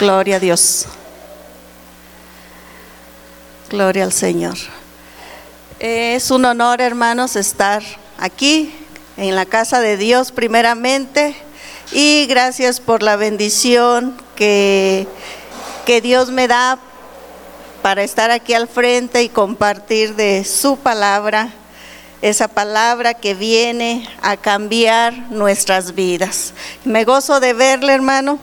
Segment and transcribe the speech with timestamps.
[0.00, 0.86] Gloria a Dios.
[3.68, 4.56] Gloria al Señor.
[5.78, 7.82] Es un honor, hermanos, estar
[8.16, 8.74] aquí
[9.18, 11.36] en la casa de Dios primeramente
[11.92, 15.06] y gracias por la bendición que,
[15.84, 16.78] que Dios me da
[17.82, 21.50] para estar aquí al frente y compartir de su palabra,
[22.22, 26.54] esa palabra que viene a cambiar nuestras vidas.
[26.86, 28.38] Me gozo de verle, hermano.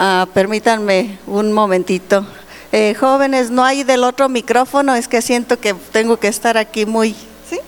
[0.00, 2.24] Ah, permítanme un momentito.
[2.70, 6.86] Eh, jóvenes, no hay del otro micrófono, es que siento que tengo que estar aquí
[6.86, 7.16] muy...
[7.50, 7.58] ¿Sí?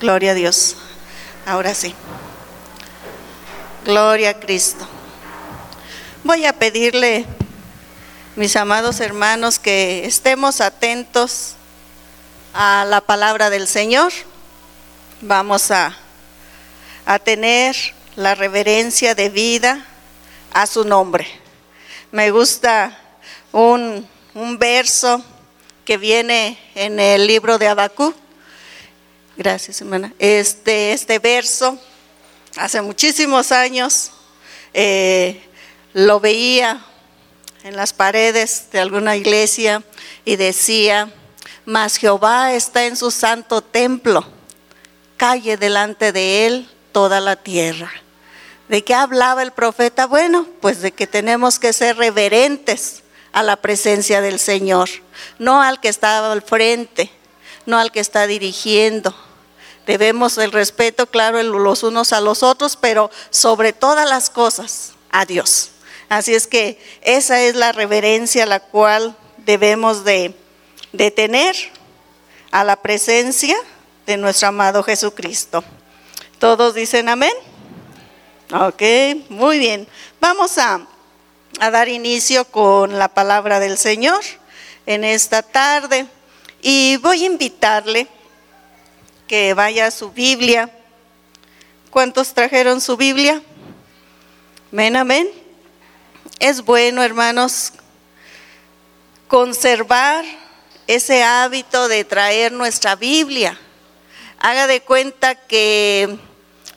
[0.00, 0.76] Gloria a Dios.
[1.46, 1.94] Ahora sí.
[3.84, 4.84] Gloria a Cristo.
[6.24, 7.24] Voy a pedirle,
[8.34, 11.54] mis amados hermanos, que estemos atentos
[12.54, 14.12] a la palabra del Señor.
[15.20, 15.96] Vamos a,
[17.06, 17.76] a tener
[18.16, 19.86] la reverencia de vida
[20.52, 21.26] a su nombre.
[22.10, 22.98] Me gusta
[23.52, 25.24] un, un verso
[25.84, 28.14] que viene en el libro de Abacú.
[29.36, 30.12] Gracias, hermana.
[30.18, 31.78] Este, este verso,
[32.56, 34.10] hace muchísimos años,
[34.74, 35.42] eh,
[35.94, 36.84] lo veía
[37.64, 39.82] en las paredes de alguna iglesia
[40.24, 41.12] y decía,
[41.64, 44.24] mas Jehová está en su santo templo,
[45.16, 47.90] calle delante de él toda la tierra.
[48.68, 50.06] ¿De qué hablaba el profeta?
[50.06, 53.02] Bueno, pues de que tenemos que ser reverentes
[53.32, 54.88] a la presencia del Señor,
[55.38, 57.10] no al que estaba al frente,
[57.66, 59.14] no al que está dirigiendo.
[59.86, 65.26] Debemos el respeto, claro, los unos a los otros, pero sobre todas las cosas, a
[65.26, 65.70] Dios.
[66.08, 70.36] Así es que esa es la reverencia la cual debemos de,
[70.92, 71.56] de tener
[72.50, 73.56] a la presencia
[74.06, 75.64] de nuestro amado Jesucristo.
[76.38, 77.32] ¿Todos dicen amén?
[78.52, 78.82] Ok,
[79.30, 79.88] muy bien.
[80.20, 80.86] Vamos a,
[81.58, 84.20] a dar inicio con la palabra del Señor
[84.86, 86.06] en esta tarde
[86.60, 88.06] y voy a invitarle
[89.26, 90.70] que vaya a su Biblia.
[91.90, 93.42] ¿Cuántos trajeron su Biblia?
[94.72, 95.30] Amén, amén.
[96.38, 97.72] Es bueno, hermanos,
[99.28, 100.24] conservar
[100.94, 103.58] ese hábito de traer nuestra Biblia.
[104.38, 106.18] Haga de cuenta que,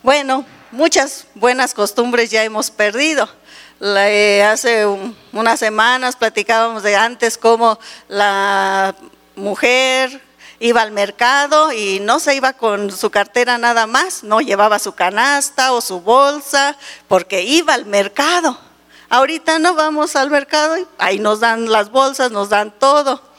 [0.03, 3.27] bueno, muchas buenas costumbres ya hemos perdido.
[3.81, 4.85] Eh, hace
[5.33, 7.77] unas semanas platicábamos de antes cómo
[8.07, 8.95] la
[9.35, 10.21] mujer
[10.59, 14.93] iba al mercado y no se iba con su cartera nada más, no llevaba su
[14.93, 16.77] canasta o su bolsa,
[17.09, 18.57] porque iba al mercado.
[19.09, 23.34] Ahorita no vamos al mercado y ahí nos dan las bolsas, nos dan todo.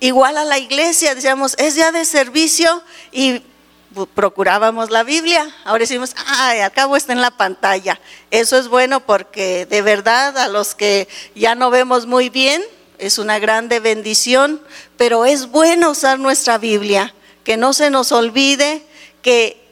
[0.00, 3.42] Igual a la iglesia, decíamos, es ya de servicio y
[4.14, 5.52] procurábamos la Biblia.
[5.64, 8.00] Ahora decimos, ay, al cabo está en la pantalla.
[8.30, 12.62] Eso es bueno porque de verdad a los que ya no vemos muy bien,
[12.98, 14.60] es una grande bendición,
[14.96, 17.14] pero es bueno usar nuestra Biblia,
[17.44, 18.82] que no se nos olvide
[19.22, 19.67] que,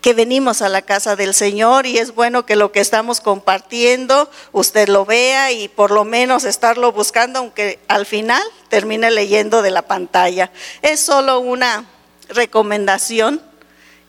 [0.00, 4.30] que venimos a la casa del Señor y es bueno que lo que estamos compartiendo
[4.52, 9.70] usted lo vea y por lo menos estarlo buscando, aunque al final termine leyendo de
[9.70, 10.52] la pantalla.
[10.82, 11.84] Es solo una
[12.28, 13.42] recomendación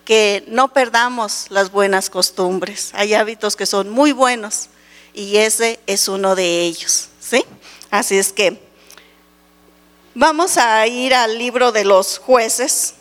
[0.06, 2.92] que no perdamos las buenas costumbres.
[2.94, 4.70] Hay hábitos que son muy buenos
[5.14, 7.44] y ese es uno de ellos, ¿sí?
[7.90, 8.62] Así es que
[10.14, 12.96] vamos a ir al libro de los jueces,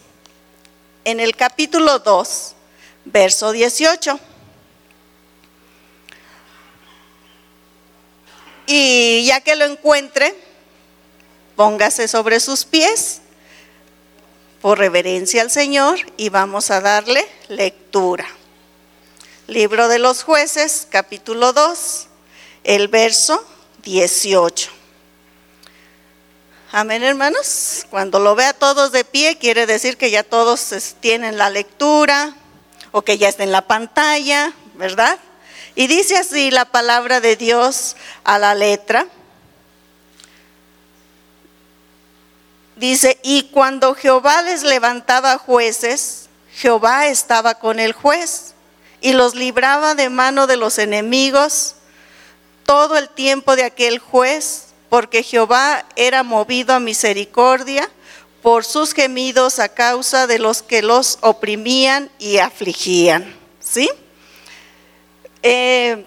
[1.04, 2.54] en el capítulo 2,
[3.12, 4.18] verso 18.
[8.66, 10.34] Y ya que lo encuentre,
[11.56, 13.22] póngase sobre sus pies
[14.60, 18.26] por reverencia al Señor y vamos a darle lectura.
[19.46, 22.08] Libro de los jueces, capítulo 2,
[22.64, 23.42] el verso
[23.84, 24.70] 18.
[26.70, 27.86] Amén, hermanos.
[27.88, 32.36] Cuando lo vea todos de pie, quiere decir que ya todos tienen la lectura
[32.92, 35.18] o que ya está en la pantalla, ¿verdad?
[35.74, 39.06] Y dice así la palabra de Dios a la letra.
[42.76, 48.54] Dice, y cuando Jehová les levantaba jueces, Jehová estaba con el juez
[49.00, 51.74] y los libraba de mano de los enemigos
[52.64, 57.88] todo el tiempo de aquel juez porque Jehová era movido a misericordia
[58.42, 63.34] por sus gemidos a causa de los que los oprimían y afligían.
[63.60, 63.90] ¿Sí?
[65.42, 66.04] Eh,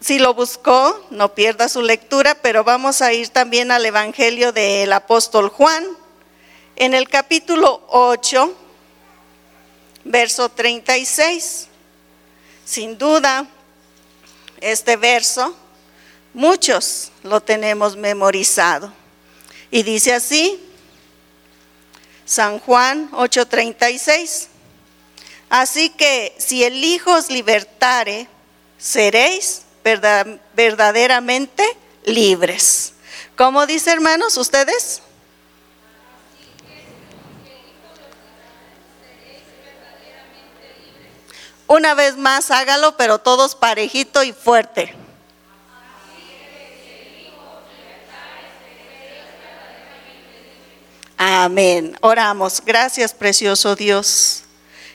[0.00, 4.92] si lo buscó, no pierda su lectura, pero vamos a ir también al Evangelio del
[4.92, 5.86] apóstol Juan,
[6.74, 8.52] en el capítulo 8,
[10.04, 11.68] verso 36.
[12.64, 13.46] Sin duda,
[14.60, 15.54] este verso,
[16.34, 18.92] muchos lo tenemos memorizado.
[19.70, 20.60] Y dice así,
[22.32, 24.48] San Juan 8:36.
[25.50, 28.26] Así que si el Hijo os libertare,
[28.78, 29.64] seréis
[30.54, 31.62] verdaderamente
[32.06, 32.94] libres.
[33.36, 35.02] ¿Cómo dice hermanos ustedes?
[41.66, 45.01] Una vez más, hágalo, pero todos parejito y fuerte.
[51.24, 51.96] Amén.
[52.00, 52.60] Oramos.
[52.66, 54.42] Gracias, precioso Dios.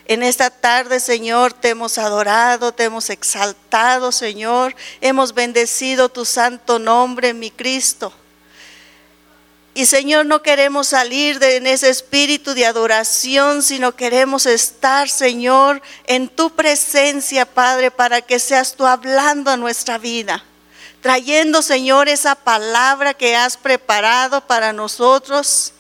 [0.08, 4.76] En esta tarde, Señor, te hemos adorado, te hemos exaltado, Señor.
[5.00, 8.12] Hemos bendecido tu santo nombre, mi Cristo.
[9.74, 15.82] Y Señor, no queremos salir de en ese espíritu de adoración, sino queremos estar, Señor,
[16.08, 20.44] en tu presencia, Padre, para que seas tú hablando a nuestra vida.
[21.00, 25.72] Trayendo, Señor, esa palabra que has preparado para nosotros.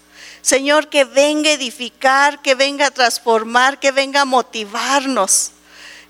[0.47, 5.51] Señor, que venga a edificar, que venga a transformar, que venga a motivarnos.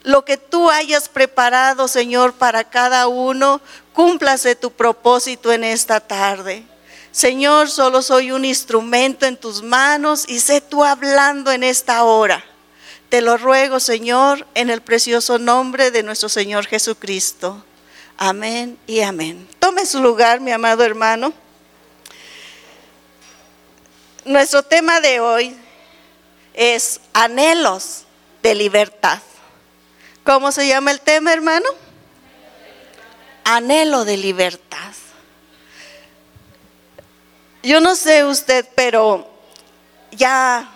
[0.04, 3.62] Lo que tú hayas preparado, Señor, para cada uno,
[3.94, 6.64] cúmplase tu propósito en esta tarde.
[7.12, 12.46] Señor, solo soy un instrumento en tus manos y sé tú hablando en esta hora.
[13.10, 17.66] Te lo ruego, Señor, en el precioso nombre de nuestro Señor Jesucristo.
[18.18, 19.48] Amén y amén.
[19.58, 21.34] Tome su lugar, mi amado hermano.
[24.28, 25.58] Nuestro tema de hoy
[26.54, 28.04] es anhelos
[28.44, 29.20] de libertad.
[30.26, 31.66] ¿Cómo se llama el tema, hermano?
[33.46, 34.92] Anhelo de libertad.
[37.64, 39.32] Yo no sé usted, pero
[40.12, 40.72] ya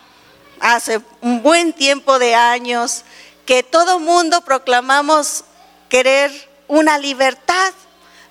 [0.61, 3.03] hace un buen tiempo de años
[3.45, 5.43] que todo mundo proclamamos
[5.89, 6.31] querer
[6.69, 7.73] una libertad,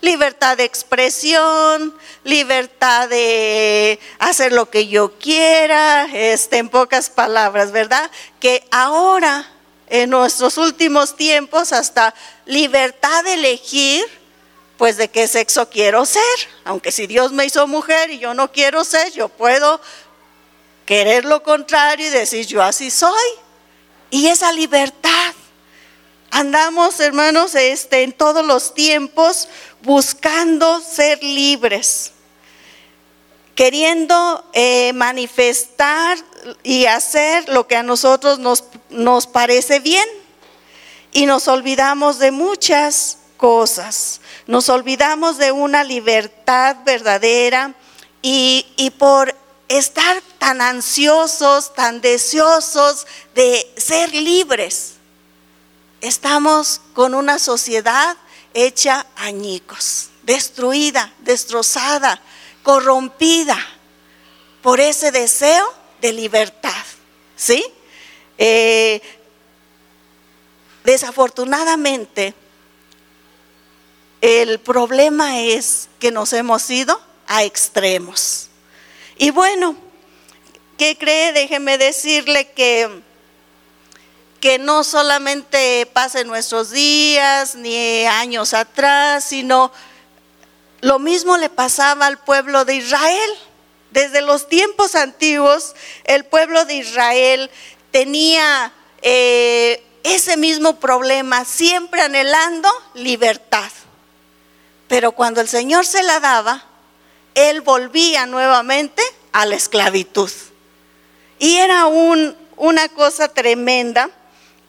[0.01, 1.95] libertad de expresión,
[2.25, 8.11] libertad de hacer lo que yo quiera, este, en pocas palabras, ¿verdad?
[8.39, 9.51] Que ahora,
[9.89, 12.15] en nuestros últimos tiempos, hasta
[12.47, 14.21] libertad de elegir
[14.81, 16.23] pues de qué sexo quiero ser.
[16.65, 19.79] Aunque si Dios me hizo mujer y yo no quiero ser, yo puedo
[20.87, 23.31] querer lo contrario y decir yo así soy.
[24.09, 25.35] Y esa libertad.
[26.31, 29.49] Andamos, hermanos, este, en todos los tiempos
[29.83, 32.13] buscando ser libres,
[33.55, 36.19] queriendo eh, manifestar
[36.63, 40.09] y hacer lo que a nosotros nos, nos parece bien.
[41.13, 44.21] Y nos olvidamos de muchas cosas.
[44.47, 47.75] Nos olvidamos de una libertad verdadera
[48.23, 49.35] y, por
[49.69, 54.95] estar tan ansiosos, tan deseosos de ser libres,
[56.01, 58.17] estamos con una sociedad
[58.55, 62.21] hecha añicos, destruida, destrozada,
[62.63, 63.59] corrompida
[64.63, 66.85] por ese deseo de libertad.
[67.37, 67.65] ¿Sí?
[68.39, 69.01] Eh,
[70.85, 72.35] desafortunadamente,
[74.21, 78.49] el problema es que nos hemos ido a extremos.
[79.17, 79.77] Y bueno,
[80.77, 81.33] ¿qué cree?
[81.33, 83.03] Déjeme decirle que,
[84.41, 89.71] que no solamente pasa en nuestros días ni años atrás, sino
[90.81, 93.31] lo mismo le pasaba al pueblo de Israel.
[93.91, 97.51] Desde los tiempos antiguos, el pueblo de Israel
[97.91, 103.71] tenía eh, ese mismo problema, siempre anhelando libertad.
[104.89, 106.65] Pero cuando el Señor se la daba,
[107.35, 110.31] él volvía nuevamente a la esclavitud.
[111.39, 114.11] Y era una cosa tremenda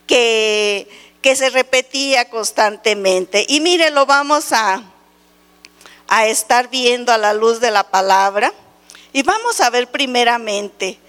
[0.08, 0.88] que,
[1.22, 3.46] que, se repetía constantemente.
[3.48, 4.84] Y mire, lo vamos a,
[6.08, 8.54] a estar viendo a la luz de la palabra.
[9.14, 11.00] Y vamos a ver primeramente,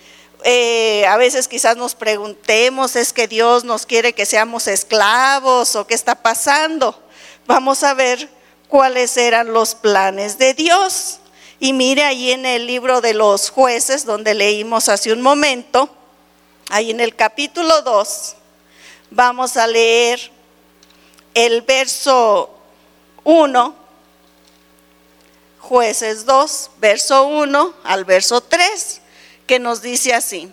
[0.45, 5.87] eh, a veces quizás nos preguntemos, ¿es que Dios nos quiere que seamos esclavos o
[5.87, 7.01] qué está pasando?
[7.47, 8.29] Vamos a ver
[8.69, 11.19] cuáles eran los planes de Dios.
[11.61, 15.89] Y mire ahí en el libro de los jueces, donde leímos hace un momento,
[16.71, 18.37] ahí en el capítulo 2,
[19.15, 20.31] vamos a leer
[21.35, 22.51] el verso
[23.25, 23.75] 1,
[25.61, 29.01] jueces 2, verso 1 al verso 3,
[29.47, 30.53] que nos dice así.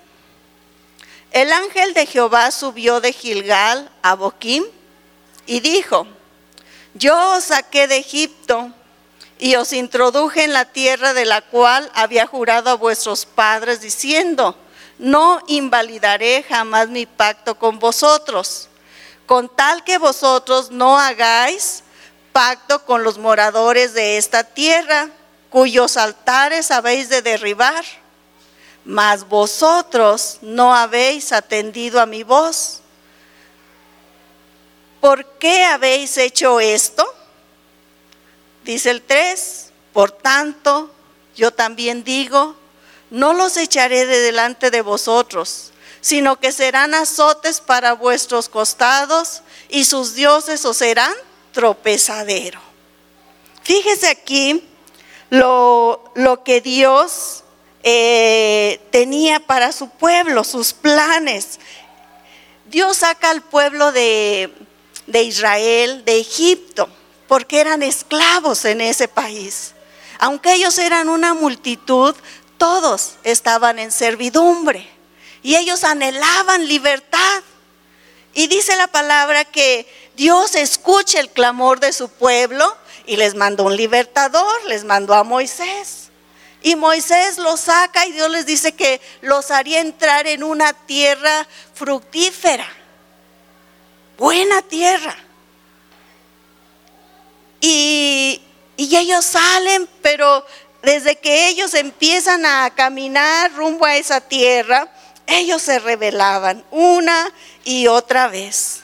[1.31, 4.65] El ángel de Jehová subió de Gilgal a Boquim
[5.45, 6.07] y dijo,
[6.93, 8.71] yo os saqué de Egipto
[9.37, 14.55] y os introduje en la tierra de la cual había jurado a vuestros padres diciendo,
[14.99, 18.67] no invalidaré jamás mi pacto con vosotros,
[19.25, 21.83] con tal que vosotros no hagáis
[22.33, 25.09] pacto con los moradores de esta tierra,
[25.49, 27.83] cuyos altares habéis de derribar,
[28.83, 32.81] mas vosotros no habéis atendido a mi voz.
[34.99, 37.07] ¿Por qué habéis hecho esto?
[38.65, 40.91] Dice el 3, por tanto,
[41.35, 42.55] yo también digo,
[43.09, 49.85] no los echaré de delante de vosotros, sino que serán azotes para vuestros costados y
[49.85, 51.13] sus dioses os serán
[51.51, 52.59] tropezadero.
[53.63, 54.63] Fíjese aquí
[55.29, 57.43] lo, lo que Dios
[57.83, 61.59] eh, tenía para su pueblo, sus planes.
[62.67, 64.53] Dios saca al pueblo de,
[65.07, 66.89] de Israel, de Egipto
[67.29, 69.75] porque eran esclavos en ese país.
[70.17, 72.13] Aunque ellos eran una multitud,
[72.59, 74.87] todos estaban en servidumbre
[75.41, 77.41] y ellos anhelaban libertad.
[78.35, 83.63] Y dice la palabra que Dios escucha el clamor de su pueblo y les mandó
[83.63, 86.09] un libertador, les mandó a Moisés.
[86.61, 91.47] Y Moisés los saca y Dios les dice que los haría entrar en una tierra
[91.73, 92.67] fructífera,
[94.17, 95.17] buena tierra
[97.61, 98.41] y,
[98.77, 100.45] ellos salen, pero
[100.81, 104.89] desde que ellos empiezan a caminar rumbo a esa tierra,
[105.27, 107.33] ellos se rebelaban una
[107.63, 108.81] y otra vez.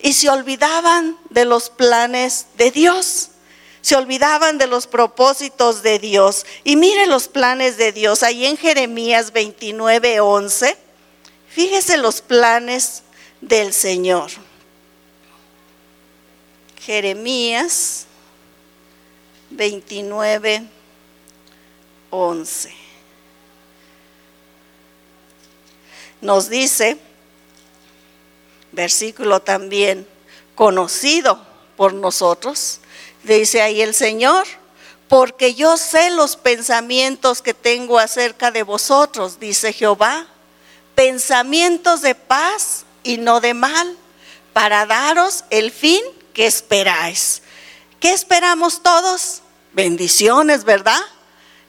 [0.00, 3.30] Y se olvidaban de los planes de Dios.
[3.82, 6.46] Se olvidaban de los propósitos de Dios.
[6.64, 8.22] Y mire los planes de Dios.
[8.22, 10.76] Ahí en Jeremías 29, 11.
[11.48, 13.02] Fíjese los planes
[13.40, 14.30] del Señor.
[16.80, 18.06] Jeremías
[19.50, 20.81] 29, 11.
[26.20, 26.98] Nos dice,
[28.70, 30.06] versículo también
[30.54, 31.44] conocido
[31.76, 32.78] por nosotros,
[33.24, 34.46] dice ahí el Señor,
[35.08, 40.28] porque yo sé los pensamientos que tengo acerca de vosotros, dice Jehová,
[40.94, 43.96] pensamientos de paz y no de mal,
[44.52, 46.02] para daros el fin
[46.34, 47.42] que esperáis.
[47.98, 49.42] ¿Qué esperamos todos?
[49.72, 51.00] bendiciones, ¿verdad?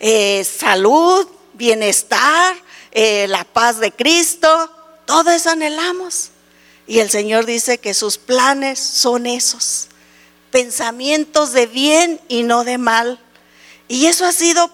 [0.05, 2.57] Eh, salud, bienestar,
[2.91, 4.69] eh, la paz de Cristo,
[5.05, 6.31] todo eso anhelamos.
[6.85, 9.87] Y el Señor dice que sus planes son esos,
[10.51, 13.17] pensamientos de bien y no de mal.
[13.87, 14.69] Y eso ha sido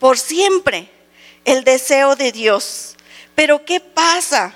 [0.00, 0.90] por siempre
[1.46, 2.96] el deseo de Dios.
[3.34, 4.54] Pero ¿qué pasa?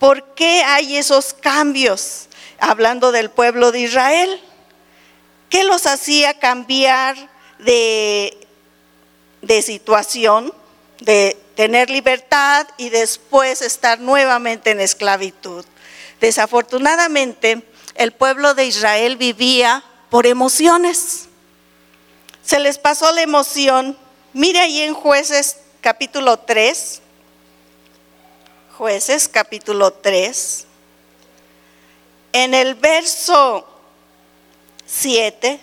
[0.00, 2.26] ¿Por qué hay esos cambios?
[2.58, 4.40] Hablando del pueblo de Israel.
[5.50, 8.48] ¿Qué los hacía cambiar de,
[9.42, 10.52] de situación,
[11.00, 15.64] de tener libertad y después estar nuevamente en esclavitud?
[16.20, 17.62] Desafortunadamente,
[17.94, 21.28] el pueblo de Israel vivía por emociones.
[22.42, 23.96] Se les pasó la emoción.
[24.32, 27.00] Mire ahí en jueces capítulo 3.
[28.76, 30.66] Jueces capítulo 3.
[32.32, 33.66] En el verso
[34.86, 35.60] 7,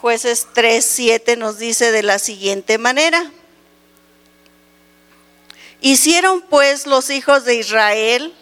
[0.00, 3.30] jueces 3, 7 nos dice de la siguiente manera.
[5.80, 8.34] Hicieron pues los hijos de Israel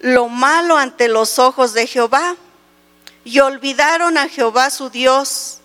[0.00, 2.36] lo malo ante los ojos de Jehová
[3.24, 5.58] y olvidaron a Jehová su Dios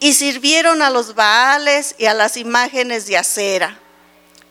[0.00, 3.78] y sirvieron a los Baales y a las imágenes de acera.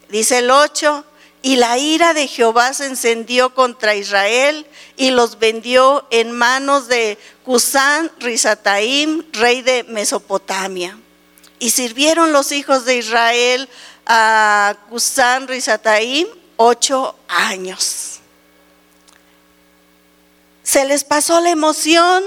[0.10, 1.06] Dice el 8,
[1.42, 4.66] y la ira de Jehová se encendió contra Israel
[4.96, 10.98] y los vendió en manos de Cusán Rizataim, rey de Mesopotamia.
[11.60, 13.70] Y sirvieron los hijos de Israel
[14.06, 16.28] a Cusán Rizataim
[16.58, 18.20] ocho años.
[20.64, 22.24] Se les pasó la emoción,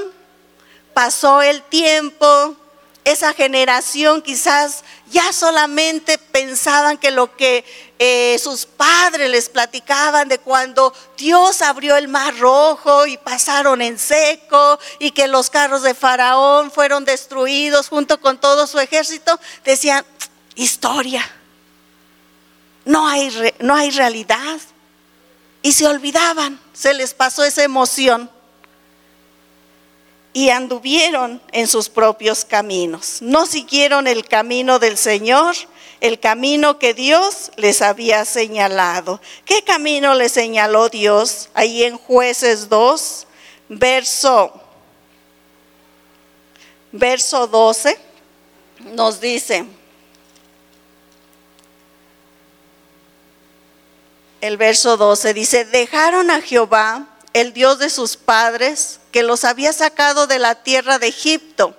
[0.94, 2.56] pasó el tiempo,
[3.04, 7.64] esa generación quizás ya solamente pensaban que lo que
[7.98, 13.98] eh, sus padres les platicaban de cuando Dios abrió el mar rojo y pasaron en
[13.98, 20.04] seco y que los carros de Faraón fueron destruidos junto con todo su ejército, decían,
[20.54, 21.28] historia,
[22.84, 24.60] no hay, no hay realidad.
[25.62, 28.30] Y se olvidaban, se les pasó esa emoción
[30.32, 33.18] y anduvieron en sus propios caminos.
[33.20, 35.56] No siguieron el camino del Señor,
[36.00, 39.20] el camino que Dios les había señalado.
[39.44, 41.48] ¿Qué camino les señaló Dios?
[41.54, 43.26] Ahí en jueces 2,
[43.68, 44.60] verso
[46.92, 47.98] verso 12,
[48.92, 49.64] nos dice,
[54.40, 59.72] el verso 12 dice, dejaron a Jehová, el Dios de sus padres, que los había
[59.72, 61.74] sacado de la tierra de Egipto,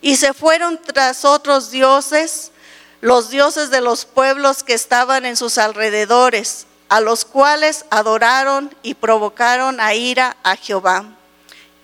[0.00, 2.52] y se fueron tras otros dioses,
[3.00, 8.94] los dioses de los pueblos que estaban en sus alrededores, a los cuales adoraron y
[8.94, 11.04] provocaron a ira a Jehová.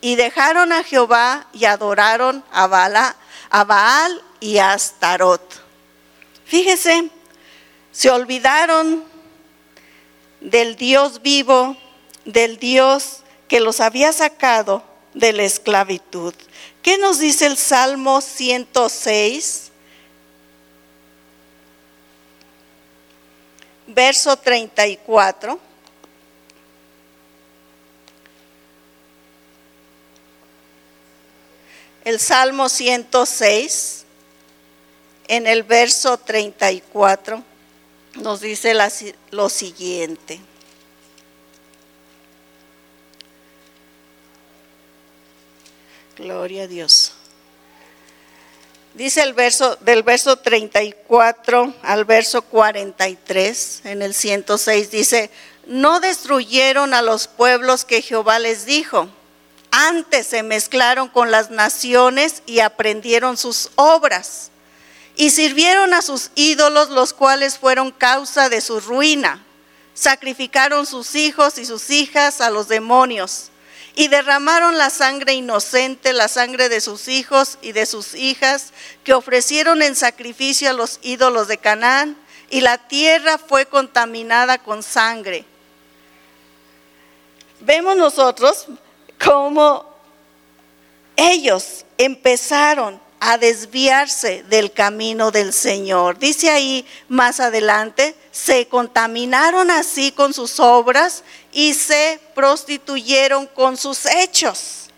[0.00, 3.14] Y dejaron a Jehová y adoraron a, Baal,
[3.50, 5.42] a Baal y a Astarot.
[6.44, 7.10] Fíjese,
[7.92, 9.04] se olvidaron
[10.40, 11.76] del Dios vivo,
[12.24, 14.82] del Dios que los había sacado
[15.16, 16.34] de la esclavitud.
[16.82, 19.72] ¿Qué nos dice el Salmo 106?
[23.86, 25.58] Verso 34.
[32.04, 34.04] El Salmo 106,
[35.28, 37.42] en el verso 34
[38.16, 38.74] nos dice
[39.30, 40.40] lo siguiente.
[46.16, 47.12] Gloria a Dios.
[48.94, 55.30] Dice el verso del verso 34 al verso 43 en el 106 dice,
[55.66, 59.10] "No destruyeron a los pueblos que Jehová les dijo,
[59.70, 64.50] antes se mezclaron con las naciones y aprendieron sus obras."
[65.18, 69.42] y sirvieron a sus ídolos, los cuales fueron causa de su ruina.
[69.94, 73.50] Sacrificaron sus hijos y sus hijas a los demonios
[73.96, 78.72] y derramaron la sangre inocente, la sangre de sus hijos y de sus hijas,
[79.02, 82.16] que ofrecieron en sacrificio a los ídolos de Canaán,
[82.50, 85.46] y la tierra fue contaminada con sangre.
[87.60, 88.66] Vemos nosotros
[89.18, 89.96] cómo
[91.16, 96.18] ellos empezaron a desviarse del camino del Señor.
[96.18, 101.24] Dice ahí más adelante, se contaminaron así con sus obras
[101.56, 104.90] y se prostituyeron con sus hechos.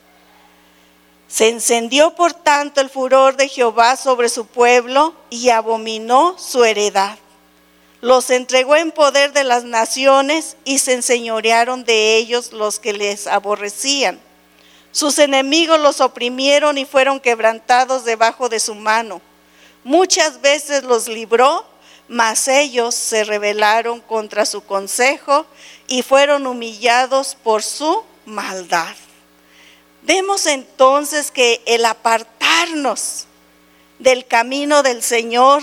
[1.29, 7.17] Se encendió por tanto el furor de Jehová sobre su pueblo y abominó su heredad.
[8.01, 13.29] Los entregó en poder de las naciones y se enseñorearon de ellos los que les
[13.29, 14.21] aborrecían
[14.91, 19.21] sus enemigos los oprimieron y fueron quebrantados debajo de su mano.
[19.85, 21.65] Muchas veces los libró,
[22.09, 25.47] mas ellos se rebelaron contra su consejo
[25.87, 28.95] y fueron humillados por su maldad.
[30.03, 33.27] Vemos entonces que el apartarnos
[33.99, 35.63] del camino del Señor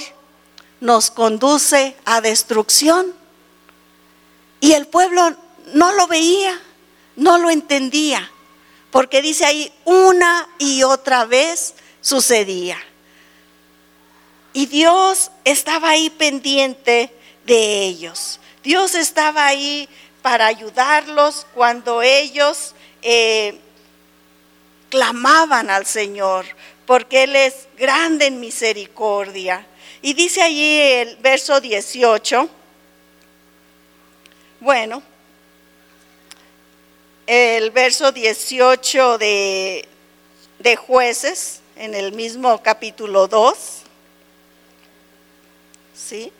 [0.79, 3.13] nos conduce a destrucción.
[4.60, 5.36] Y el pueblo
[5.73, 6.60] no lo veía,
[7.15, 8.31] no lo entendía
[8.95, 12.77] porque dice ahí una y otra vez sucedía.
[14.55, 17.11] Y Dios estaba ahí pendiente
[17.45, 18.39] de ellos.
[18.63, 19.89] Dios estaba ahí
[20.21, 23.59] para ayudarlos cuando ellos eh,
[24.89, 26.45] clamaban al Señor,
[26.85, 29.67] porque Él es grande en misericordia.
[30.01, 32.49] Y dice allí el verso 18,
[34.61, 35.03] bueno,
[37.27, 39.85] el verso 18 de,
[40.59, 43.84] de jueces, en el mismo capítulo 2,
[45.95, 46.31] ¿sí?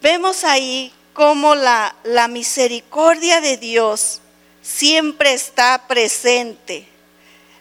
[0.00, 4.20] vemos ahí cómo la, la misericordia de Dios
[4.62, 6.86] siempre está presente.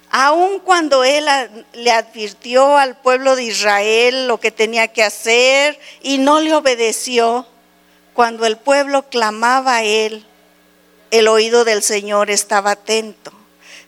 [0.10, 1.26] Aun cuando Él
[1.74, 7.46] le advirtió al pueblo de Israel lo que tenía que hacer y no le obedeció,
[8.14, 10.26] cuando el pueblo clamaba a Él,
[11.12, 13.32] el oído del Señor estaba atento.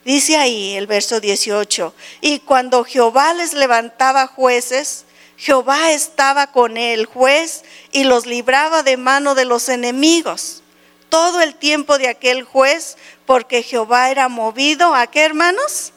[0.04, 5.04] Dice ahí el verso 18, y cuando Jehová les levantaba jueces,
[5.40, 10.62] Jehová estaba con el juez y los libraba de mano de los enemigos.
[11.08, 15.92] Todo el tiempo de aquel juez, porque Jehová era movido a qué hermanos?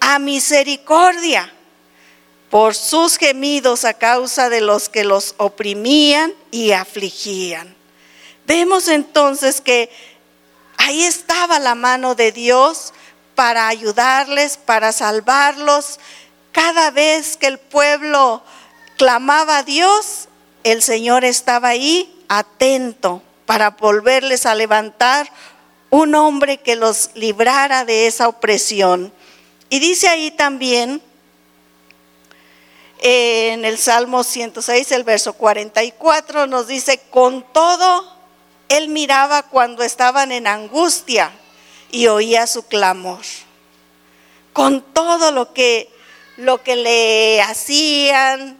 [0.00, 1.52] A misericordia
[2.50, 7.74] por sus gemidos a causa de los que los oprimían y afligían.
[8.46, 9.90] Vemos entonces que
[10.78, 12.94] Ahí estaba la mano de Dios
[13.34, 15.98] para ayudarles, para salvarlos.
[16.58, 18.42] Cada vez que el pueblo
[18.96, 20.26] clamaba a Dios,
[20.64, 25.30] el Señor estaba ahí atento para volverles a levantar
[25.90, 29.12] un hombre que los librara de esa opresión.
[29.68, 31.00] Y dice ahí también
[32.98, 38.16] en el Salmo 106, el verso 44, nos dice, con todo
[38.68, 41.30] él miraba cuando estaban en angustia
[41.92, 43.22] y oía su clamor.
[44.52, 45.96] Con todo lo que
[46.38, 48.56] lo que le hacían,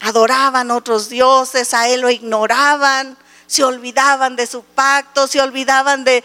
[0.00, 3.16] adoraban otros dioses, a él lo ignoraban,
[3.46, 6.22] se olvidaban de su pacto, se olvidaban de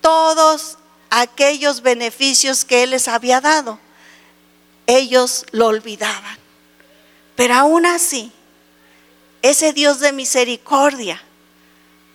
[0.00, 0.78] todos
[1.10, 3.78] aquellos beneficios que él les había dado.
[4.86, 6.38] Ellos lo olvidaban.
[7.36, 8.32] Pero aún así,
[9.42, 11.22] ese Dios de misericordia,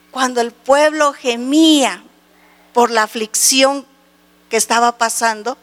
[0.09, 2.03] cuando el pueblo gemía
[2.73, 3.85] por la aflicción
[4.49, 5.55] que estaba pasando,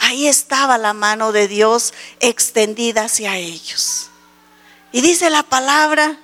[0.00, 4.10] ahí estaba la mano de Dios extendida hacia ellos.
[4.92, 6.18] Y dice la palabra,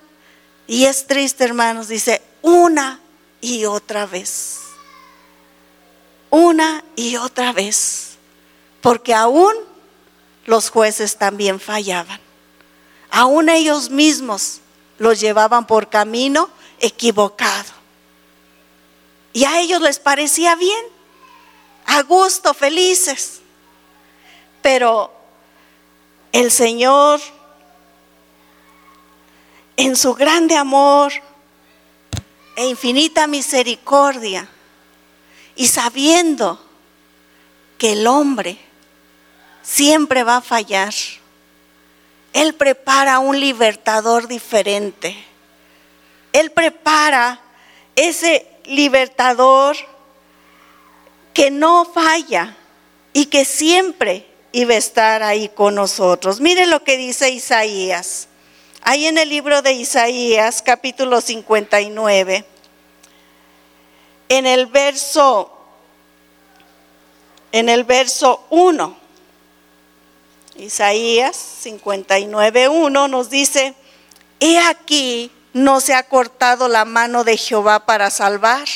[0.66, 3.00] y es triste hermanos, dice una
[3.40, 4.58] y otra vez.
[6.30, 8.16] Una y otra vez.
[8.80, 9.54] Porque aún
[10.46, 12.20] los jueces también fallaban.
[13.10, 14.60] Aún ellos mismos
[14.98, 17.70] los llevaban por camino equivocado.
[19.32, 20.84] Y a ellos les parecía bien,
[21.84, 23.42] a gusto, felices.
[24.66, 25.12] Pero
[26.32, 27.20] el Señor,
[29.76, 31.12] en su grande amor
[32.56, 34.48] e infinita misericordia,
[35.54, 36.60] y sabiendo
[37.78, 38.58] que el hombre
[39.62, 40.92] siempre va a fallar,
[42.32, 45.16] Él prepara un libertador diferente.
[46.32, 47.38] Él prepara
[47.94, 49.76] ese libertador
[51.32, 52.56] que no falla
[53.12, 54.26] y que siempre
[54.56, 56.40] iba a estar ahí con nosotros.
[56.40, 58.28] Mire lo que dice Isaías.
[58.80, 62.46] Ahí en el libro de Isaías, capítulo 59,
[64.30, 65.52] en el verso
[67.52, 68.96] en el verso 1.
[70.56, 73.74] Isaías 59, 1 nos dice,
[74.40, 78.66] he aquí no se ha cortado la mano de Jehová para salvar,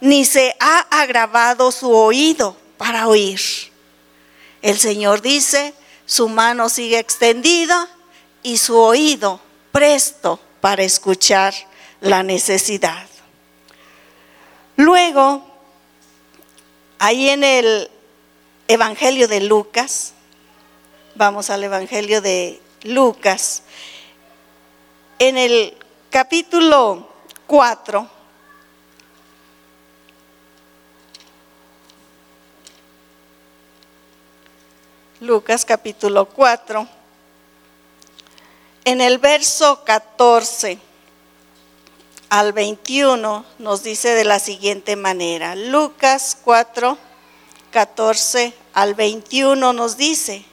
[0.00, 3.73] ni se ha agravado su oído para oír.
[4.64, 5.74] El Señor dice,
[6.06, 7.86] su mano sigue extendida
[8.42, 9.38] y su oído
[9.70, 11.52] presto para escuchar
[12.00, 13.06] la necesidad.
[14.76, 15.44] Luego,
[16.98, 17.90] ahí en el
[18.66, 20.14] Evangelio de Lucas,
[21.14, 23.64] vamos al Evangelio de Lucas,
[25.18, 25.76] en el
[26.08, 27.06] capítulo
[27.48, 28.08] 4,
[35.24, 36.86] Lucas capítulo 4,
[38.84, 40.78] en el verso 14
[42.28, 46.98] al 21 nos dice de la siguiente manera, Lucas 4,
[47.70, 50.44] 14 al 21 nos dice,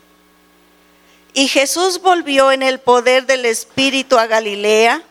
[1.33, 5.03] y Jesús volvió en el poder del Espíritu a Galilea,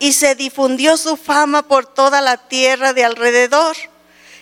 [0.00, 3.76] y se difundió su fama por toda la tierra de alrededor,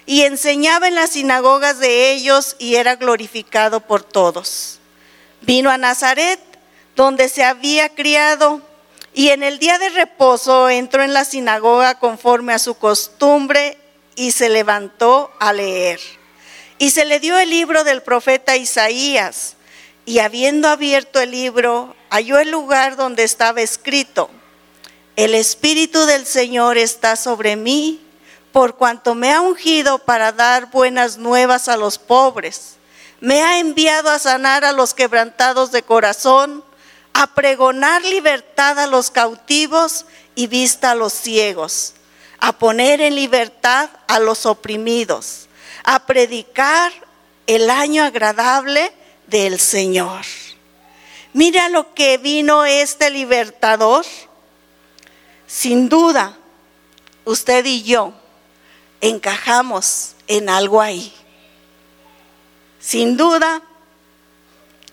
[0.07, 4.79] y enseñaba en las sinagogas de ellos y era glorificado por todos.
[5.43, 6.41] Vino a Nazaret,
[6.97, 8.61] donde se había criado,
[9.15, 13.77] y en el día de reposo entró en la sinagoga conforme a su costumbre
[14.15, 16.01] y se levantó a leer.
[16.79, 19.57] Y se le dio el libro del profeta Isaías,
[20.07, 24.31] y habiendo abierto el libro, halló el lugar donde estaba escrito,
[25.17, 28.01] el Espíritu del Señor está sobre mí,
[28.53, 32.77] por cuanto me ha ungido para dar buenas nuevas a los pobres.
[33.21, 36.65] Me ha enviado a sanar a los quebrantados de corazón,
[37.13, 41.95] a pregonar libertad a los cautivos y vista a los ciegos,
[42.39, 45.49] a poner en libertad a los oprimidos,
[45.85, 46.93] a predicar
[47.47, 48.93] el año agradable
[49.27, 50.25] del Señor.
[51.33, 54.05] Mira lo que vino este libertador
[55.47, 56.37] sin duda,
[57.25, 58.15] usted y yo
[59.01, 61.13] encajamos en algo ahí.
[62.79, 63.63] Sin duda,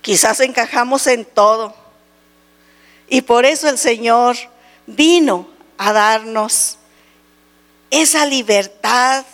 [0.02, 1.76] quizás encajamos en todo.
[3.10, 4.36] Y por eso el Señor
[4.86, 6.78] vino a darnos
[7.90, 9.26] esa libertad,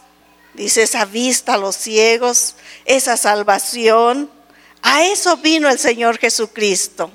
[0.53, 2.55] dice esa vista a los ciegos,
[2.85, 4.29] esa salvación.
[4.81, 7.09] A eso vino el Señor Jesucristo,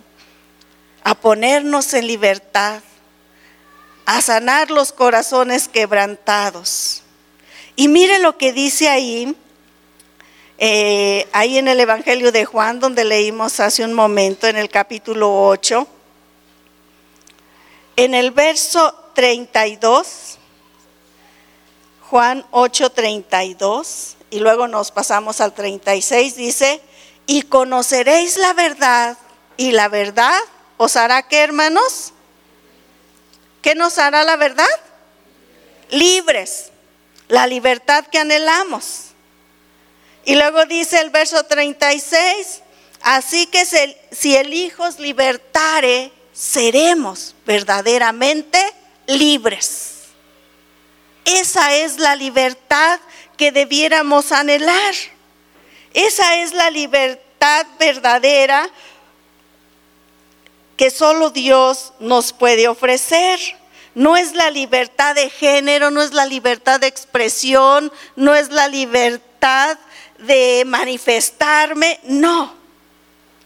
[1.05, 2.83] a ponernos en libertad
[4.09, 7.03] a sanar los corazones quebrantados.
[7.79, 9.37] Y mire lo que dice ahí,
[10.59, 15.47] eh, ahí en el Evangelio de Juan, donde leímos hace un momento, en el capítulo
[15.47, 15.87] 8,
[17.95, 20.39] en el verso 32,
[22.11, 26.81] Juan 8, 32, y luego nos pasamos al 36, dice,
[27.27, 29.17] y conoceréis la verdad,
[29.57, 30.35] y la verdad
[30.79, 32.13] os hará que, hermanos,
[33.63, 34.65] ¿Qué nos hará la verdad?
[35.91, 36.71] Libres,
[37.29, 39.13] la libertad que anhelamos.
[40.25, 42.63] Y luego dice el verso 36,
[43.01, 43.65] Así que
[44.11, 48.61] si el Hijo libertare, seremos verdaderamente
[49.07, 49.95] libres.
[51.25, 53.01] Esa es la libertad
[53.37, 54.95] que debiéramos anhelar.
[55.95, 58.69] Esa es la libertad verdadera
[60.77, 63.39] que solo Dios nos puede ofrecer.
[63.99, 68.69] No es la libertad de género, no es la libertad de expresión, no es la
[68.69, 69.77] libertad
[70.19, 72.55] de manifestarme, no.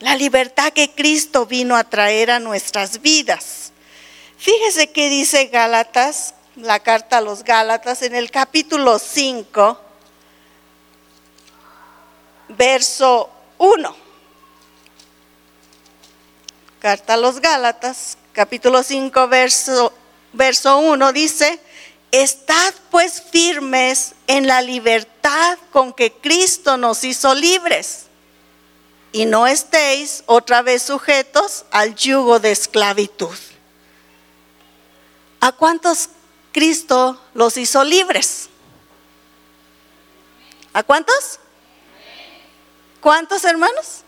[0.01, 3.73] La libertad que Cristo vino a traer a nuestras vidas.
[4.37, 9.81] Fíjese que dice Gálatas, la carta a los Gálatas, en el capítulo 5,
[12.49, 13.97] verso 1.
[16.79, 19.95] Carta a los Gálatas, capítulo 5, verso,
[20.33, 21.61] verso 1 dice,
[22.11, 28.07] estad pues firmes en la libertad con que Cristo nos hizo libres
[29.13, 33.37] y no estéis otra vez sujetos al yugo de esclavitud.
[35.41, 36.09] ¿A cuántos
[36.53, 38.49] Cristo los hizo libres?
[40.73, 41.39] ¿A cuántos?
[43.01, 44.03] ¿Cuántos hermanos?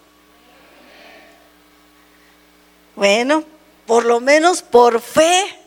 [2.95, 3.45] Bueno,
[3.87, 5.64] por lo menos por fe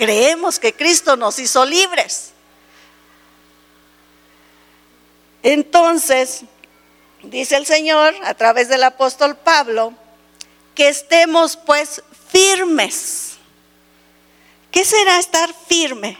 [0.00, 2.30] creemos que Cristo nos hizo libres.
[5.42, 6.40] Entonces,
[7.22, 9.92] dice el Señor a través del apóstol Pablo,
[10.74, 13.32] que estemos pues firmes.
[14.70, 16.16] ¿Qué será estar firme?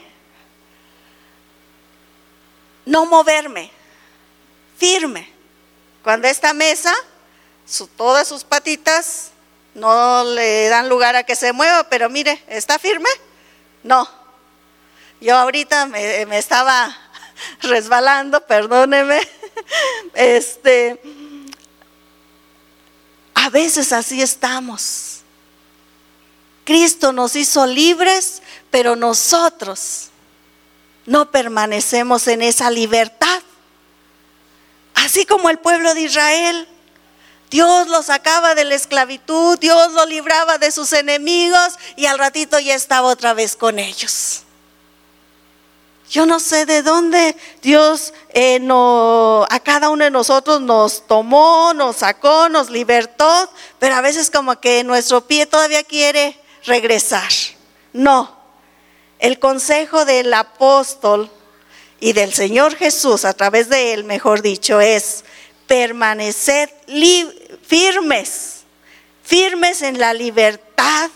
[2.85, 3.71] No moverme,
[4.77, 5.27] firme.
[6.03, 6.93] Cuando esta mesa,
[7.97, 9.31] todas sus patitas
[9.73, 13.09] no le dan lugar a que se mueva, pero mire, ¿está firme?
[13.83, 14.07] No.
[15.19, 16.95] Yo ahorita me, me estaba
[17.61, 19.19] resbalando, perdóneme.
[20.13, 20.99] Este,
[23.33, 25.21] a veces así estamos.
[26.63, 30.09] Cristo nos hizo libres, pero nosotros
[31.05, 33.41] no permanecemos en esa libertad.
[34.93, 36.67] Así como el pueblo de Israel,
[37.51, 42.57] Dios lo sacaba de la esclavitud, Dios lo libraba de sus enemigos y al ratito
[42.59, 44.43] ya estaba otra vez con ellos.
[46.09, 51.97] Yo no sé de dónde Dios eh, a cada uno de nosotros nos tomó, nos
[51.97, 57.29] sacó, nos libertó, pero a veces como que nuestro pie todavía quiere regresar.
[57.91, 58.33] No,
[59.19, 61.29] el consejo del apóstol
[61.99, 65.25] y del Señor Jesús, a través de él, mejor dicho, es
[65.71, 66.69] permanecer
[67.65, 68.63] firmes,
[69.23, 71.09] firmes en la libertad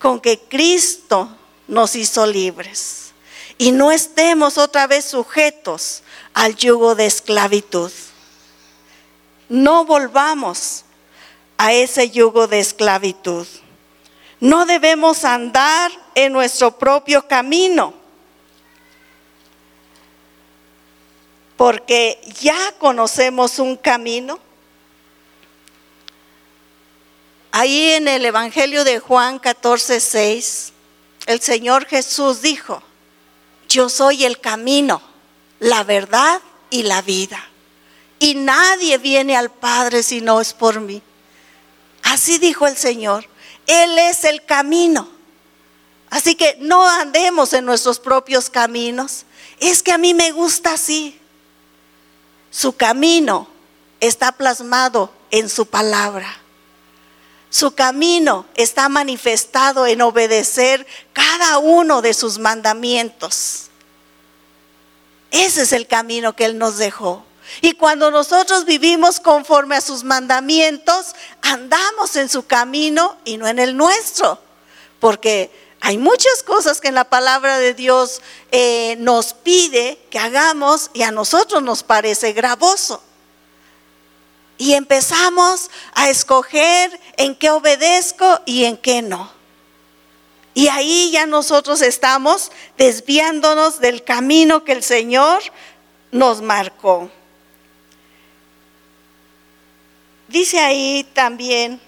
[0.00, 1.28] con que Cristo
[1.68, 3.12] nos hizo libres
[3.56, 6.02] y no estemos otra vez sujetos
[6.34, 7.92] al yugo de esclavitud.
[9.48, 10.84] No volvamos
[11.58, 13.46] a ese yugo de esclavitud.
[14.40, 17.94] No debemos andar en nuestro propio camino,
[21.58, 24.38] porque ya conocemos un camino.
[27.50, 30.72] Ahí en el Evangelio de Juan 14, 6,
[31.26, 32.80] el Señor Jesús dijo,
[33.68, 35.02] yo soy el camino,
[35.58, 36.40] la verdad
[36.70, 37.44] y la vida.
[38.20, 41.02] Y nadie viene al Padre si no es por mí.
[42.04, 43.28] Así dijo el Señor.
[43.66, 45.08] Él es el camino.
[46.08, 49.24] Así que no andemos en nuestros propios caminos.
[49.58, 51.18] Es que a mí me gusta así.
[52.50, 53.48] Su camino
[54.00, 56.38] está plasmado en su palabra.
[57.50, 63.68] Su camino está manifestado en obedecer cada uno de sus mandamientos.
[65.30, 67.24] Ese es el camino que Él nos dejó.
[67.62, 73.58] Y cuando nosotros vivimos conforme a sus mandamientos, andamos en su camino y no en
[73.58, 74.40] el nuestro.
[75.00, 75.50] Porque
[75.80, 81.02] hay muchas cosas que en la palabra de Dios eh, nos pide que hagamos y
[81.02, 83.02] a nosotros nos parece gravoso.
[84.56, 89.30] Y empezamos a escoger en qué obedezco y en qué no.
[90.54, 95.40] Y ahí ya nosotros estamos desviándonos del camino que el Señor
[96.10, 97.10] nos marcó.
[100.26, 101.80] Dice ahí también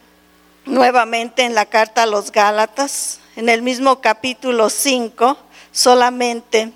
[0.64, 5.38] nuevamente en la carta a los Gálatas, en el mismo capítulo 5,
[5.72, 6.72] solamente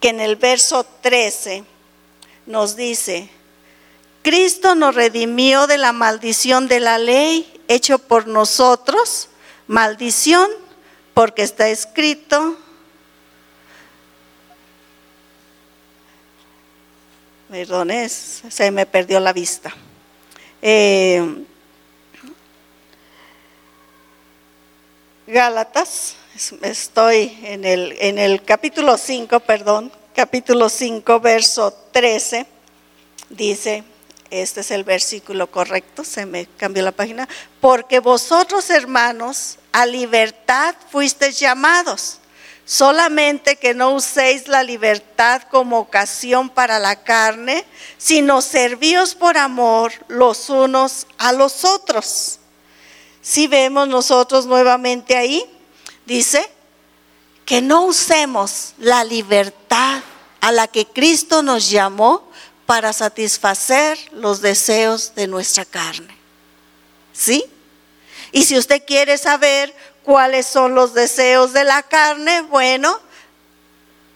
[0.00, 1.62] que en el verso 13
[2.46, 3.30] nos dice,
[4.22, 9.28] Cristo nos redimió de la maldición de la ley hecho por nosotros,
[9.68, 10.50] maldición,
[11.14, 12.56] porque está escrito,
[17.48, 19.72] perdón, se me perdió la vista.
[20.60, 21.44] eh,
[25.32, 26.16] Gálatas,
[26.60, 32.44] estoy en el, en el capítulo 5, perdón, capítulo 5, verso 13,
[33.30, 33.82] dice,
[34.28, 37.26] este es el versículo correcto, se me cambió la página,
[37.62, 42.18] porque vosotros hermanos a libertad fuisteis llamados,
[42.66, 47.64] solamente que no uséis la libertad como ocasión para la carne,
[47.96, 52.38] sino servíos por amor los unos a los otros.
[53.22, 55.48] Si vemos nosotros nuevamente ahí,
[56.04, 56.44] dice
[57.46, 60.02] que no usemos la libertad
[60.40, 62.28] a la que Cristo nos llamó
[62.66, 66.16] para satisfacer los deseos de nuestra carne.
[67.12, 67.44] ¿Sí?
[68.32, 72.98] Y si usted quiere saber cuáles son los deseos de la carne, bueno,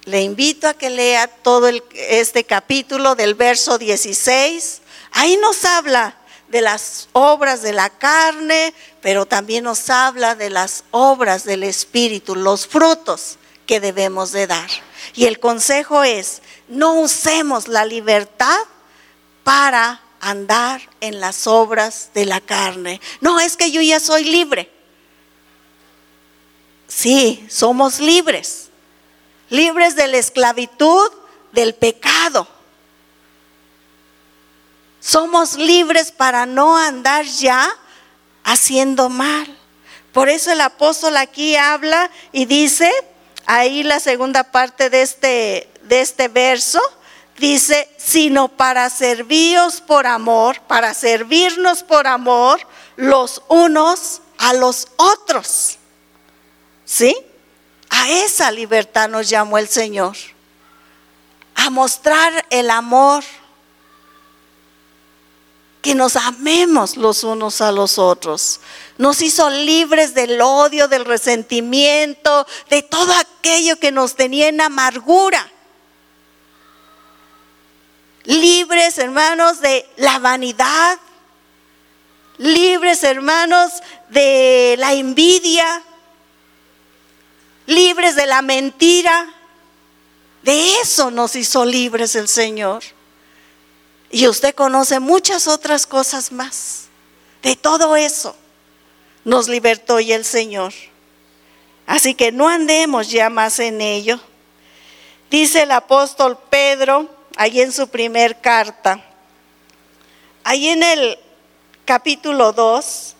[0.04, 4.80] le invito a que lea todo este capítulo del verso 16.
[5.12, 6.16] Ahí nos habla
[6.56, 12.34] de las obras de la carne, pero también nos habla de las obras del Espíritu,
[12.34, 14.70] los frutos que debemos de dar.
[15.14, 18.58] Y el consejo es, no usemos la libertad
[19.44, 23.02] para andar en las obras de la carne.
[23.20, 24.72] No, es que yo ya soy libre.
[26.88, 28.70] Sí, somos libres.
[29.50, 31.10] Libres de la esclavitud,
[31.52, 32.48] del pecado.
[35.06, 37.72] Somos libres para no andar ya
[38.42, 39.46] haciendo mal.
[40.10, 42.90] Por eso el apóstol aquí habla y dice,
[43.46, 46.80] ahí la segunda parte de este, de este verso,
[47.38, 52.58] dice, sino para serviros por amor, para servirnos por amor
[52.96, 55.78] los unos a los otros.
[56.84, 57.16] ¿Sí?
[57.90, 60.16] A esa libertad nos llamó el Señor.
[61.54, 63.22] A mostrar el amor.
[65.86, 68.60] Que nos amemos los unos a los otros.
[68.98, 75.52] Nos hizo libres del odio, del resentimiento, de todo aquello que nos tenía en amargura
[78.26, 80.98] libres, hermanos, de la vanidad,
[82.38, 83.72] libres, hermanos,
[84.10, 85.82] de la envidia,
[87.66, 89.32] libres de la mentira.
[90.42, 92.82] De eso nos hizo libres el Señor.
[94.10, 96.84] Y usted conoce muchas otras cosas más.
[97.42, 98.36] De todo eso
[99.24, 100.72] nos libertó y el Señor.
[101.86, 104.20] Así que no andemos ya más en ello.
[105.30, 109.04] Dice el apóstol Pedro ahí en su primer carta.
[110.44, 111.18] Ahí en el
[111.84, 113.14] capítulo 2,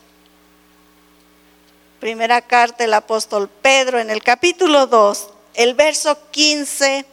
[1.99, 7.05] primera carta del apóstol Pedro, en el capítulo 2, el verso 15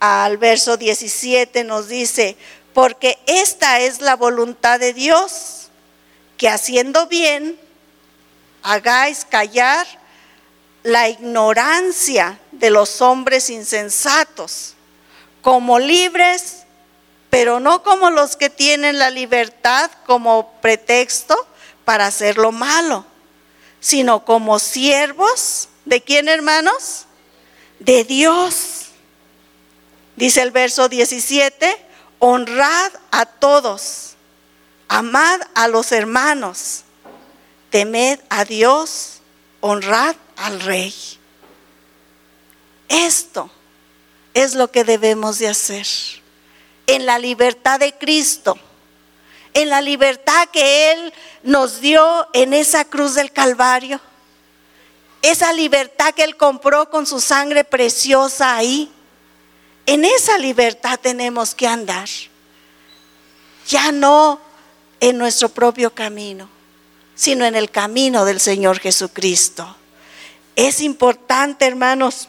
[0.00, 2.36] al verso 17 nos dice,
[2.74, 5.68] porque esta es la voluntad de Dios,
[6.36, 7.58] que haciendo bien,
[8.62, 9.86] hagáis callar
[10.82, 14.74] la ignorancia de los hombres insensatos
[15.40, 16.64] como libres,
[17.30, 21.36] pero no como los que tienen la libertad como pretexto
[21.84, 23.04] para hacer lo malo,
[23.80, 25.68] sino como siervos.
[25.84, 27.04] ¿De quién, hermanos?
[27.78, 28.86] De Dios.
[30.16, 31.83] Dice el verso 17,
[32.26, 34.14] honrad a todos,
[34.88, 36.84] amad a los hermanos,
[37.68, 39.20] temed a Dios,
[39.60, 40.94] honrad al rey.
[42.88, 43.50] Esto
[44.32, 45.86] es lo que debemos de hacer.
[46.86, 48.56] En la libertad de Cristo,
[49.52, 54.00] en la libertad que Él nos dio en esa cruz del Calvario,
[55.20, 58.90] esa libertad que Él compró con su sangre preciosa ahí,
[59.86, 62.08] en esa libertad tenemos que andar,
[63.66, 64.40] ya no
[65.00, 66.48] en nuestro propio camino,
[67.14, 69.76] sino en el camino del Señor Jesucristo.
[70.56, 72.28] Es importante, hermanos,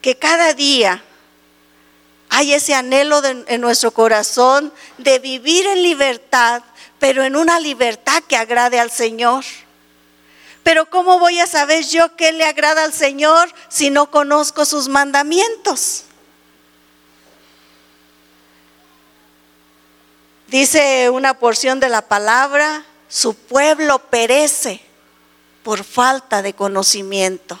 [0.00, 1.02] que cada día
[2.28, 6.62] hay ese anhelo en nuestro corazón de vivir en libertad,
[6.98, 9.44] pero en una libertad que agrade al Señor.
[10.62, 14.88] Pero ¿cómo voy a saber yo qué le agrada al Señor si no conozco sus
[14.88, 16.04] mandamientos?
[20.52, 24.82] Dice una porción de la palabra, su pueblo perece
[25.62, 27.58] por falta de conocimiento.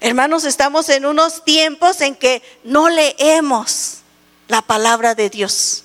[0.00, 4.00] Hermanos, estamos en unos tiempos en que no leemos
[4.48, 5.84] la palabra de Dios.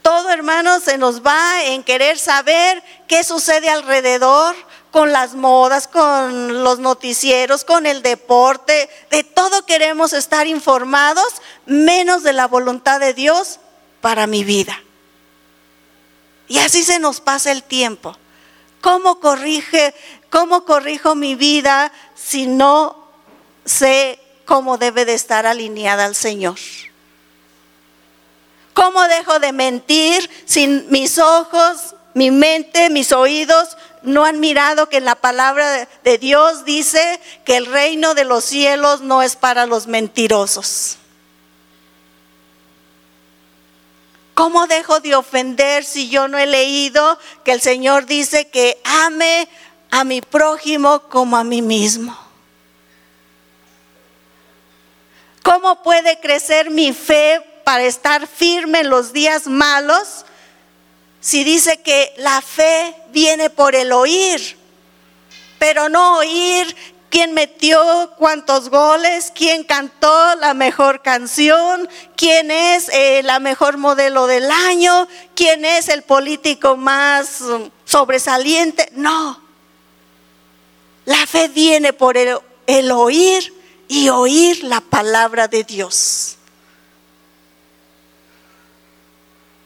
[0.00, 4.56] Todo, hermanos, se nos va en querer saber qué sucede alrededor
[4.92, 8.88] con las modas, con los noticieros, con el deporte.
[9.10, 11.34] De todo queremos estar informados,
[11.66, 13.58] menos de la voluntad de Dios
[14.00, 14.80] para mi vida.
[16.48, 18.16] Y así se nos pasa el tiempo.
[18.80, 19.94] ¿Cómo corrige,
[20.30, 23.08] cómo corrijo mi vida si no
[23.64, 26.56] sé cómo debe de estar alineada al Señor?
[28.74, 35.00] ¿Cómo dejo de mentir si mis ojos, mi mente, mis oídos no han mirado que
[35.00, 39.86] la palabra de Dios dice que el reino de los cielos no es para los
[39.86, 40.98] mentirosos?
[44.36, 49.48] ¿Cómo dejo de ofender si yo no he leído que el Señor dice que ame
[49.90, 52.14] a mi prójimo como a mí mismo?
[55.42, 60.26] ¿Cómo puede crecer mi fe para estar firme en los días malos
[61.18, 64.58] si dice que la fe viene por el oír?
[65.58, 66.76] Pero no oír
[67.16, 74.26] quién metió cuántos goles, quién cantó la mejor canción, quién es eh, la mejor modelo
[74.26, 78.90] del año, quién es el político más um, sobresaliente.
[78.92, 79.40] No.
[81.06, 82.36] La fe viene por el,
[82.66, 83.50] el oír
[83.88, 86.36] y oír la palabra de Dios.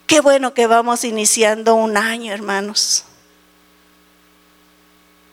[0.06, 3.06] Qué bueno que vamos iniciando un año, hermanos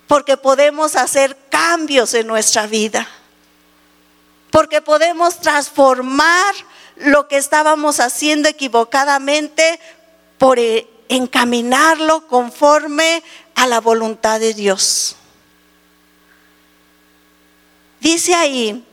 [0.08, 3.08] porque podemos hacer cambios en nuestra vida,
[4.50, 6.56] porque podemos transformar
[6.96, 9.80] lo que estábamos haciendo equivocadamente
[10.38, 13.24] por eh, encaminarlo conforme
[13.56, 15.16] a la voluntad de Dios.
[18.00, 18.84] Dice ahí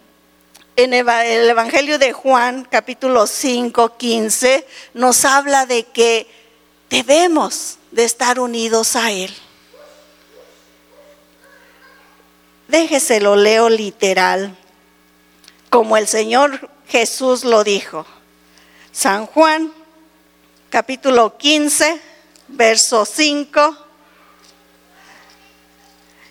[0.77, 6.27] en el Evangelio de Juan, capítulo 5, 15, nos habla de que
[6.91, 9.33] debemos de estar unidos a Él.
[12.75, 14.53] Déjese lo leo literal,
[15.71, 18.05] como el Señor Jesús lo dijo.
[18.91, 19.73] San Juan,
[20.71, 22.01] capítulo 15,
[22.49, 23.77] verso 5.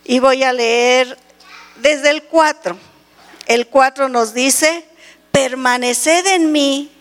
[0.03, 1.17] Y voy a leer
[1.77, 2.77] desde el 4.
[3.45, 4.85] El 4 nos dice,
[5.31, 6.91] permaneced en mí,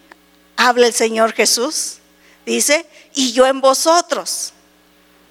[0.56, 1.98] habla el Señor Jesús,
[2.46, 4.52] dice, y yo en vosotros.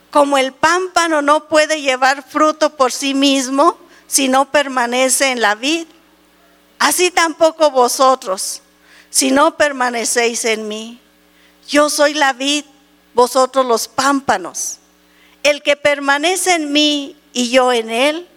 [0.10, 3.78] Como el pámpano no puede llevar fruto por sí mismo,
[4.12, 5.88] si no permanece en la vid,
[6.80, 8.62] así tampoco vosotros,
[9.10, 11.00] si no permanecéis en mí.
[11.66, 12.66] Yo soy la vid,
[13.14, 14.80] vosotros los pámpanos.
[15.44, 18.28] El que permanece en mí y yo en él,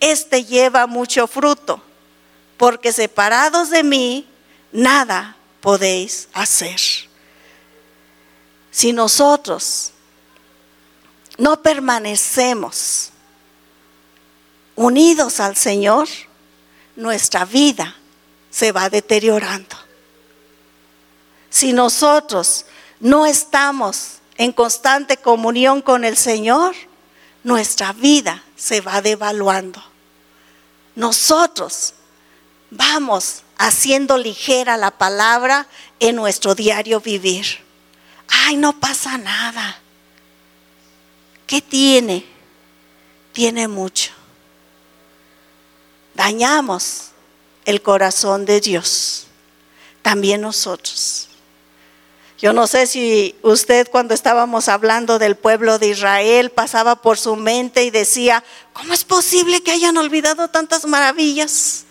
[0.00, 1.80] éste lleva mucho fruto,
[2.56, 4.26] porque separados de mí,
[4.72, 6.80] nada podéis hacer.
[8.72, 9.92] Si nosotros
[11.38, 13.09] no permanecemos
[14.76, 16.08] unidos al Señor,
[16.96, 17.96] nuestra vida
[18.50, 19.76] se va deteriorando.
[21.48, 22.66] Si nosotros
[23.00, 26.74] no estamos en constante comunión con el Señor,
[27.42, 29.82] nuestra vida se va devaluando.
[30.94, 31.94] Nosotros
[32.70, 35.66] vamos haciendo ligera la palabra
[35.98, 37.46] en nuestro diario vivir.
[38.28, 39.80] Ay, no pasa nada.
[41.46, 42.24] ¿Qué tiene?
[43.32, 44.19] Tiene mucho
[46.20, 47.12] dañamos
[47.64, 49.26] el corazón de Dios,
[50.02, 51.30] también nosotros.
[52.38, 57.36] Yo no sé si usted cuando estábamos hablando del pueblo de Israel pasaba por su
[57.36, 58.44] mente y decía,
[58.74, 61.84] ¿cómo es posible que hayan olvidado tantas maravillas?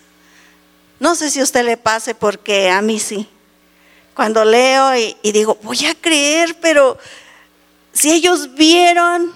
[1.00, 3.28] No sé si a usted le pase porque a mí sí.
[4.14, 6.96] Cuando leo y, y digo, voy a creer, pero
[7.92, 9.34] si ellos vieron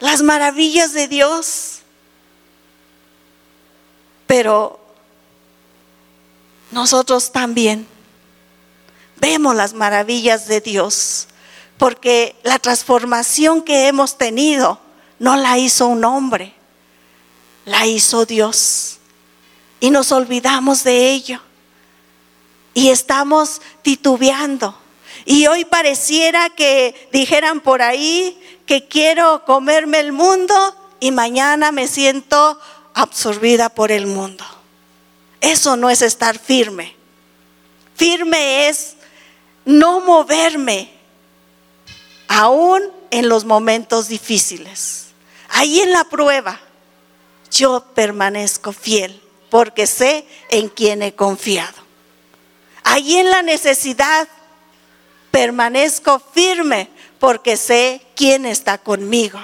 [0.00, 1.71] las maravillas de Dios,
[4.32, 4.80] pero
[6.70, 7.86] nosotros también
[9.16, 11.28] vemos las maravillas de Dios,
[11.76, 14.80] porque la transformación que hemos tenido
[15.18, 16.54] no la hizo un hombre,
[17.66, 19.00] la hizo Dios.
[19.80, 21.38] Y nos olvidamos de ello.
[22.72, 24.74] Y estamos titubeando.
[25.26, 30.54] Y hoy pareciera que dijeran por ahí que quiero comerme el mundo
[31.00, 32.58] y mañana me siento
[32.94, 34.44] absorbida por el mundo.
[35.40, 36.94] Eso no es estar firme.
[37.96, 38.94] Firme es
[39.64, 40.90] no moverme
[42.28, 45.06] aún en los momentos difíciles.
[45.48, 46.60] Ahí en la prueba
[47.50, 49.20] yo permanezco fiel
[49.50, 51.82] porque sé en quién he confiado.
[52.84, 54.26] Ahí en la necesidad
[55.30, 56.88] permanezco firme
[57.18, 59.38] porque sé quién está conmigo.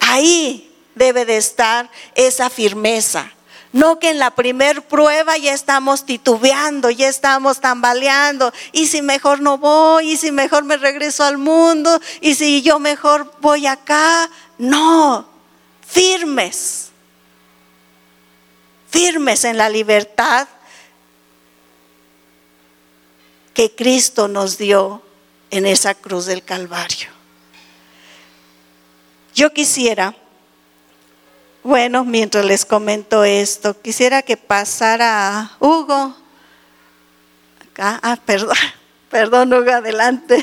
[0.00, 3.32] Ahí debe de estar esa firmeza.
[3.72, 8.52] No que en la primer prueba ya estamos titubeando, ya estamos tambaleando.
[8.72, 12.78] Y si mejor no voy, y si mejor me regreso al mundo, y si yo
[12.78, 14.28] mejor voy acá.
[14.58, 15.26] No,
[15.86, 16.90] firmes.
[18.90, 20.46] Firmes en la libertad
[23.54, 25.02] que Cristo nos dio
[25.50, 27.08] en esa cruz del Calvario.
[29.34, 30.14] Yo quisiera
[31.62, 36.16] bueno, mientras les comento esto, quisiera que pasara Hugo.
[37.70, 38.56] Acá, ah, perdón,
[39.10, 40.42] perdón, Hugo, adelante.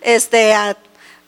[0.00, 0.54] Este,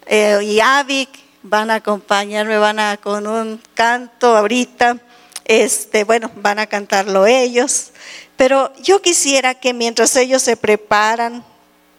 [0.06, 1.08] eh, y Avic
[1.42, 4.98] van a acompañarme, van a con un canto ahorita.
[5.44, 7.92] Este, bueno, van a cantarlo ellos.
[8.36, 11.44] Pero yo quisiera que mientras ellos se preparan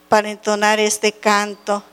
[0.07, 1.83] para entonar este canto,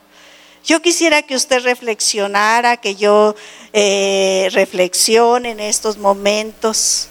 [0.67, 3.35] yo quisiera que usted reflexionara, que yo
[3.71, 7.07] eh, reflexione en estos momentos.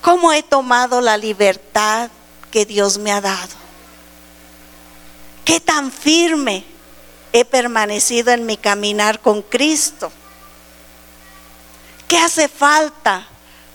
[0.00, 2.10] ¿Cómo he tomado la libertad
[2.50, 3.54] que Dios me ha dado?
[5.44, 6.64] ¿Qué tan firme
[7.34, 10.10] he permanecido en mi caminar con Cristo?
[12.08, 13.28] ¿Qué hace falta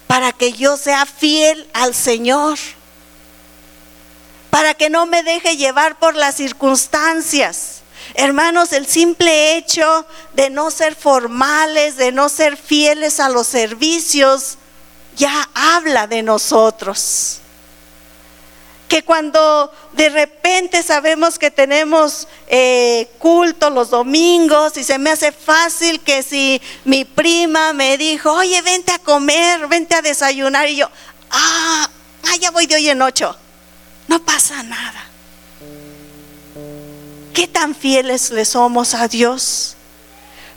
[0.08, 2.58] para que yo sea fiel al Señor?
[4.56, 7.82] Para que no me deje llevar por las circunstancias.
[8.14, 14.58] Hermanos, el simple hecho de no ser formales, de no ser fieles a los servicios,
[15.18, 17.42] ya habla de nosotros.
[18.88, 25.34] Que cuando de repente sabemos que tenemos eh, culto los domingos y se me hace
[25.34, 30.78] fácil que si mi prima me dijo, oye, vente a comer, vente a desayunar, y
[30.78, 30.90] yo,
[31.30, 31.90] ah,
[32.24, 33.38] ah ya voy de hoy en ocho
[34.16, 35.04] no pasa nada.
[37.34, 39.76] ¿Qué tan fieles le somos a Dios?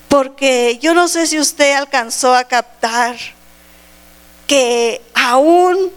[0.06, 3.16] Porque yo no sé si usted alcanzó a captar
[4.46, 5.90] que aún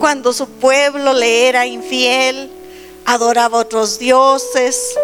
[0.00, 2.50] cuando su pueblo le era infiel,
[3.04, 4.94] adoraba a otros dioses,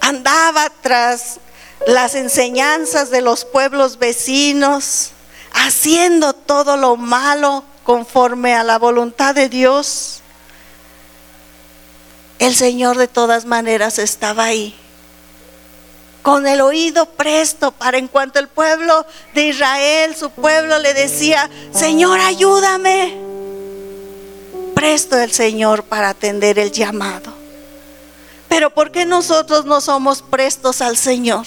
[0.00, 1.38] andaba tras
[1.86, 5.12] las enseñanzas de los pueblos vecinos,
[5.52, 10.20] haciendo todo lo malo conforme a la voluntad de Dios,
[12.40, 14.74] el Señor de todas maneras estaba ahí,
[16.20, 21.48] con el oído presto para en cuanto el pueblo de Israel, su pueblo le decía,
[21.72, 23.16] Señor, ayúdame.
[24.74, 27.32] Presto el Señor para atender el llamado.
[28.48, 31.46] Pero ¿por qué nosotros no somos prestos al Señor?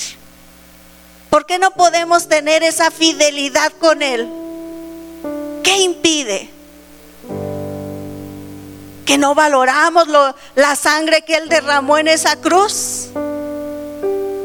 [1.30, 4.49] ¿Por qué no podemos tener esa fidelidad con Él?
[5.70, 6.50] ¿Qué impide?
[9.06, 10.08] Que no valoramos
[10.56, 13.10] la sangre que Él derramó en esa cruz.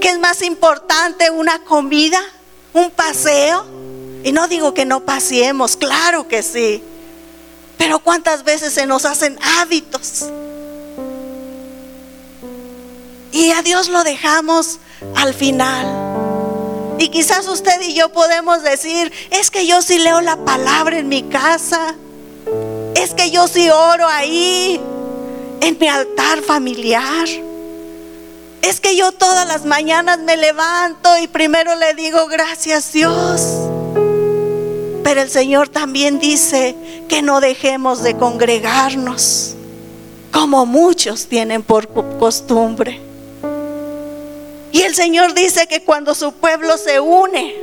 [0.02, 1.30] ¿Qué es más importante?
[1.30, 2.20] ¿Una comida?
[2.74, 3.64] ¿Un paseo?
[4.22, 6.84] Y no digo que no paseemos, claro que sí.
[7.78, 10.26] Pero ¿cuántas veces se nos hacen hábitos?
[13.32, 14.78] Y a Dios lo dejamos
[15.16, 16.13] al final.
[17.04, 21.06] Y quizás usted y yo podemos decir, es que yo sí leo la palabra en
[21.06, 21.94] mi casa,
[22.94, 24.80] es que yo sí oro ahí,
[25.60, 27.28] en mi altar familiar.
[28.62, 33.42] Es que yo todas las mañanas me levanto y primero le digo gracias Dios.
[35.02, 36.74] Pero el Señor también dice
[37.06, 39.56] que no dejemos de congregarnos,
[40.32, 41.86] como muchos tienen por
[42.18, 43.13] costumbre.
[44.74, 47.54] Y el Señor dice que cuando su pueblo se une,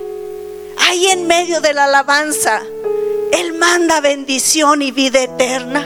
[0.77, 2.61] ahí en medio de la alabanza,
[3.33, 5.85] Él manda bendición y vida eterna.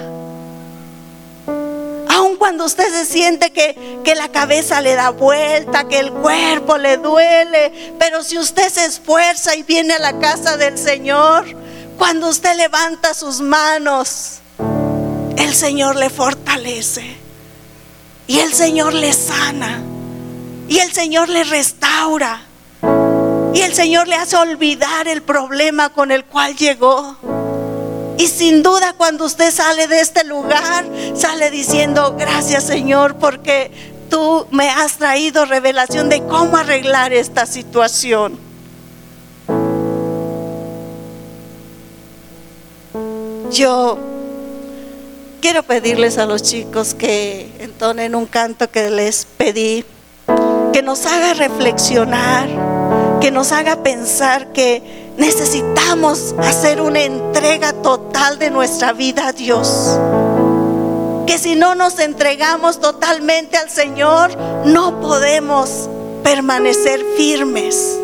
[2.10, 6.78] Aun cuando usted se siente que, que la cabeza le da vuelta, que el cuerpo
[6.78, 11.44] le duele, pero si usted se esfuerza y viene a la casa del Señor,
[11.98, 14.42] cuando usted levanta sus manos,
[15.38, 17.16] el Señor le fortalece
[18.28, 19.95] y el Señor le sana.
[20.68, 22.42] Y el Señor le restaura.
[23.54, 27.18] Y el Señor le hace olvidar el problema con el cual llegó.
[28.18, 30.86] Y sin duda cuando usted sale de este lugar,
[31.16, 33.72] sale diciendo, gracias Señor, porque
[34.10, 38.40] tú me has traído revelación de cómo arreglar esta situación.
[43.52, 44.00] Yo
[45.42, 49.86] quiero pedirles a los chicos que entonen un canto que les pedí
[50.76, 52.50] que nos haga reflexionar,
[53.22, 59.98] que nos haga pensar que necesitamos hacer una entrega total de nuestra vida a Dios.
[61.28, 65.90] Que si no nos entregamos totalmente al Señor, no podemos
[66.24, 67.98] permanecer firmes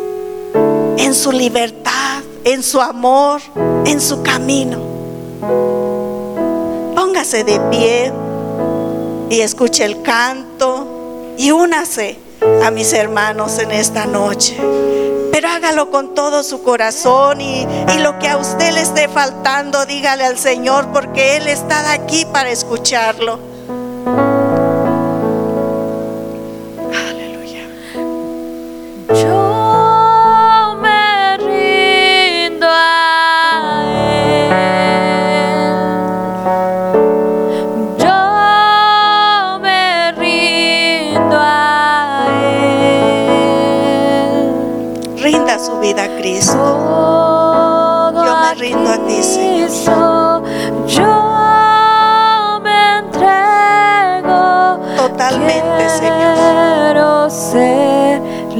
[0.96, 3.42] en su libertad, en su amor,
[3.84, 4.78] en su camino.
[6.96, 8.12] Póngase de pie
[9.28, 12.31] y escuche el canto y únase
[12.62, 14.56] a mis hermanos en esta noche.
[15.30, 17.66] Pero hágalo con todo su corazón y,
[17.98, 22.50] lo que a usted le esté faltando, dígale al Señor porque Él está aquí para
[22.50, 23.51] escucharlo.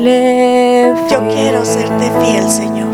[0.02, 2.92] Serle Yo quiero serte fiel, Señor.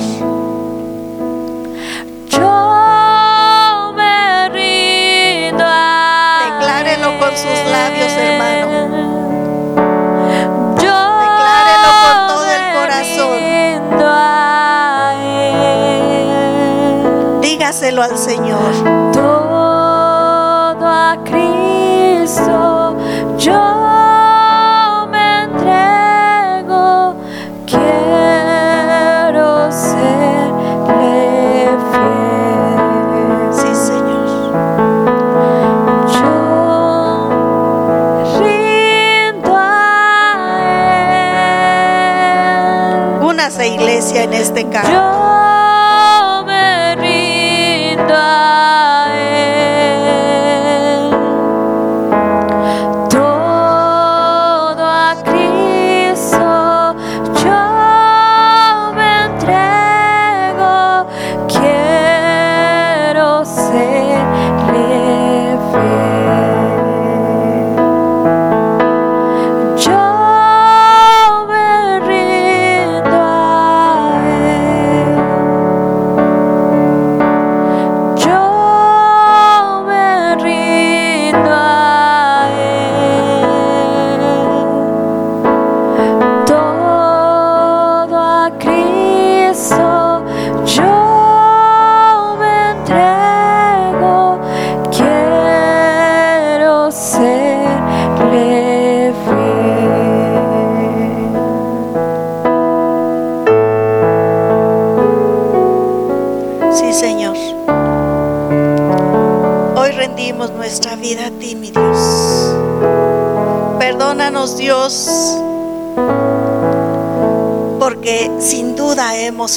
[2.30, 8.88] Yo me rindo a Declárelo con sus labios, hermano.
[10.82, 13.32] Yo Declárelo con todo el corazón.
[13.36, 15.14] rindo a
[16.02, 16.30] Él.
[17.40, 19.12] Dígaselo al Señor.
[19.12, 22.96] Todo a Cristo
[23.38, 23.77] yo
[44.08, 45.07] Iglesia, en este canto.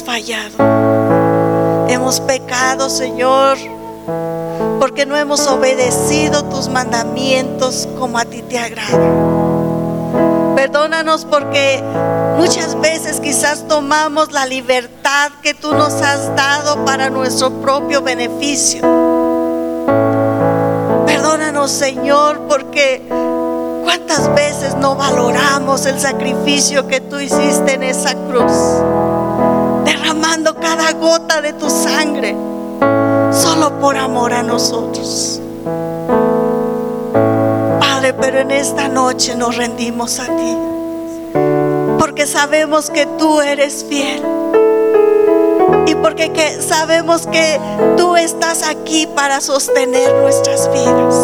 [0.04, 1.88] Fallado.
[1.88, 3.56] Hemos pecado, Señor,
[4.78, 9.42] porque no hemos obedecido tus mandamientos como a ti te agrada.
[10.56, 11.82] Perdónanos porque
[12.36, 18.82] muchas veces quizás tomamos la libertad que tú nos has dado para nuestro propio beneficio.
[21.06, 23.02] Perdónanos, Señor, porque
[23.82, 28.52] cuántas veces no valoramos el sacrificio que tú hiciste en esa cruz,
[30.40, 32.34] cada gota de tu sangre,
[33.32, 35.40] solo por amor a nosotros.
[37.80, 40.56] Padre, pero en esta noche nos rendimos a ti,
[41.98, 44.22] porque sabemos que tú eres fiel.
[45.86, 47.60] Y porque que sabemos que
[47.98, 51.14] tú estás aquí para sostener nuestras vidas.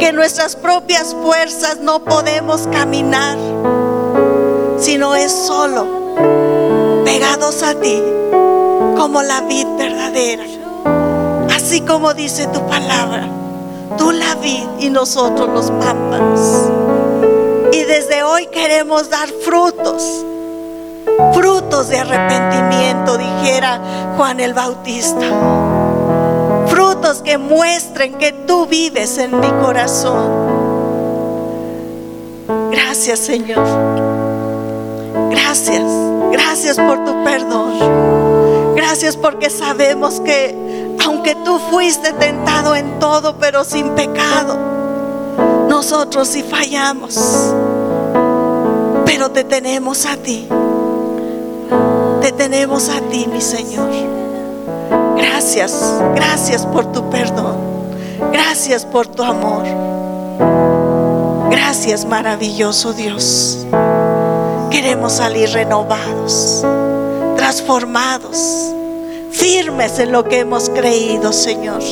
[0.00, 3.38] Que nuestras propias fuerzas no podemos caminar,
[4.78, 5.99] sino es solo
[7.10, 8.00] pegados a ti,
[8.96, 10.44] como la vid verdadera.
[11.54, 13.26] Así como dice tu palabra,
[13.98, 16.70] tú la vid y nosotros los pámpanos.
[17.72, 20.24] Y desde hoy queremos dar frutos
[21.34, 23.80] frutos de arrepentimiento, dijera
[24.16, 25.26] Juan el Bautista.
[26.68, 30.30] Frutos que muestren que tú vives en mi corazón.
[32.70, 33.66] Gracias Señor.
[35.30, 36.19] Gracias.
[36.32, 38.74] Gracias por tu perdón.
[38.76, 44.58] Gracias porque sabemos que aunque tú fuiste tentado en todo, pero sin pecado,
[45.68, 47.54] nosotros sí fallamos.
[49.04, 50.48] Pero te tenemos a ti.
[52.20, 53.90] Te tenemos a ti, mi Señor.
[55.16, 57.56] Gracias, gracias por tu perdón.
[58.32, 59.64] Gracias por tu amor.
[61.50, 63.66] Gracias, maravilloso Dios.
[64.70, 66.64] Queremos salir renovados,
[67.36, 68.72] transformados,
[69.32, 71.82] firmes en lo que hemos creído, Señor,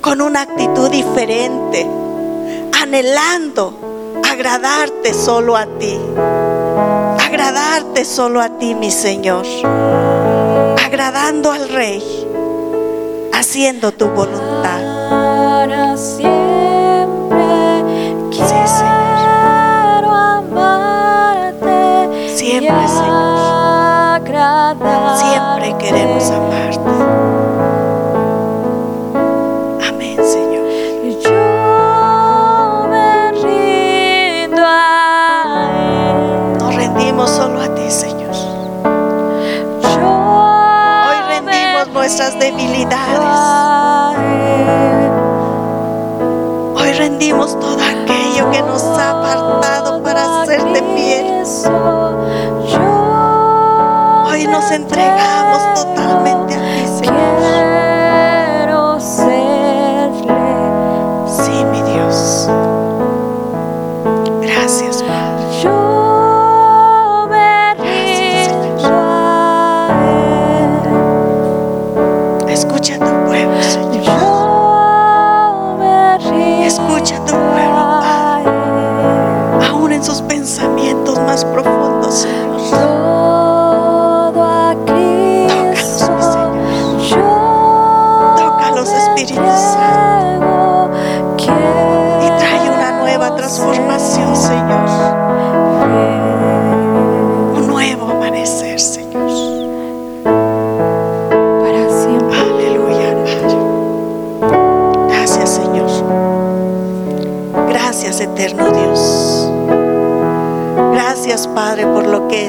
[0.00, 1.86] con una actitud diferente,
[2.80, 3.74] anhelando
[4.30, 5.98] agradarte solo a ti,
[7.24, 9.44] agradarte solo a ti, mi Señor,
[10.84, 12.02] agradando al Rey,
[13.32, 14.80] haciendo tu voluntad.
[24.80, 26.90] Siempre queremos amarte.
[29.88, 30.64] Amén, Señor.
[31.22, 36.58] Yo me rindo a Él.
[36.58, 38.34] Nos rendimos solo a ti, Señor.
[39.80, 39.90] Yo
[41.08, 44.18] Hoy rendimos nuestras debilidades.
[46.76, 51.44] Hoy rendimos todo aquello que nos ha apartado para hacerte fiel.
[54.90, 55.23] Hoy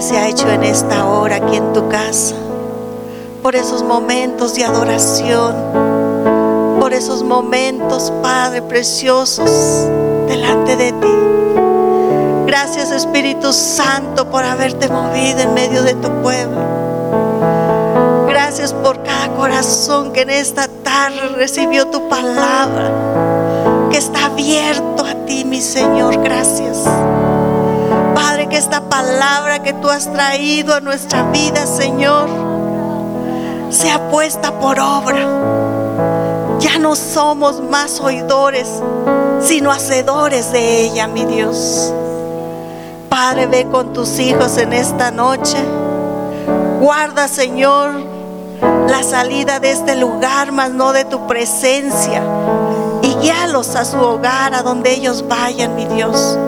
[0.02, 2.36] se ha hecho en esta hora aquí en tu casa.
[3.42, 5.56] Por esos momentos de adoración.
[6.80, 9.88] Por esos momentos, Padre, preciosos
[10.28, 11.08] delante de ti.
[12.46, 16.62] Gracias, Espíritu Santo, por haberte movido en medio de tu pueblo.
[18.28, 22.92] Gracias por cada corazón que en esta tarde recibió tu palabra,
[28.96, 32.30] palabra que tú has traído a nuestra vida, Señor,
[33.70, 35.20] sea puesta por obra.
[36.60, 38.70] Ya no somos más oidores,
[39.42, 41.94] sino hacedores de ella, mi Dios.
[43.10, 45.58] Padre, ve con tus hijos en esta noche.
[46.80, 47.92] Guarda, Señor,
[48.88, 52.24] la salida de este lugar, mas no de tu presencia.
[53.02, 56.40] Y guíalos a su hogar, a donde ellos vayan, mi Dios.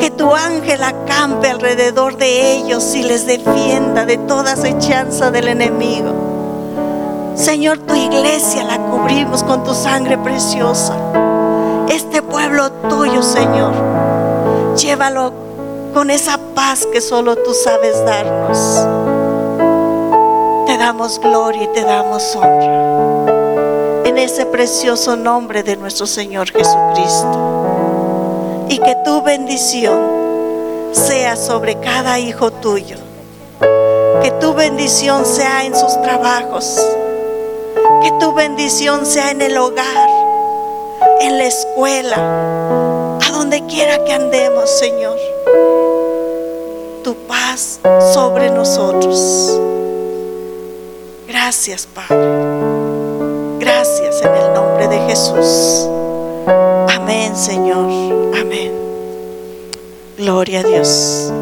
[0.00, 0.82] Que tu ángel
[1.14, 6.12] acampe alrededor de ellos y les defienda de toda acechanza del enemigo.
[7.36, 10.96] Señor, tu iglesia la cubrimos con tu sangre preciosa.
[11.88, 13.72] Este pueblo tuyo, Señor,
[14.76, 15.32] llévalo
[15.92, 18.86] con esa paz que solo tú sabes darnos.
[20.66, 24.02] Te damos gloria y te damos honra.
[24.04, 27.50] En ese precioso nombre de nuestro Señor Jesucristo.
[28.68, 30.13] Y que tu bendición
[30.94, 32.96] sea sobre cada hijo tuyo.
[34.22, 36.80] Que tu bendición sea en sus trabajos.
[38.02, 40.08] Que tu bendición sea en el hogar,
[41.20, 45.16] en la escuela, a donde quiera que andemos, Señor.
[47.02, 47.80] Tu paz
[48.12, 49.60] sobre nosotros.
[51.26, 52.74] Gracias, Padre.
[53.58, 55.88] Gracias en el nombre de Jesús.
[56.88, 58.34] Amén, Señor.
[58.40, 58.83] Amén.
[60.16, 61.32] Gloria a Dios.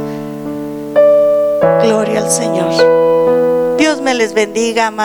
[1.83, 3.77] Gloria al Señor.
[3.77, 5.03] Dios me les bendiga, amados.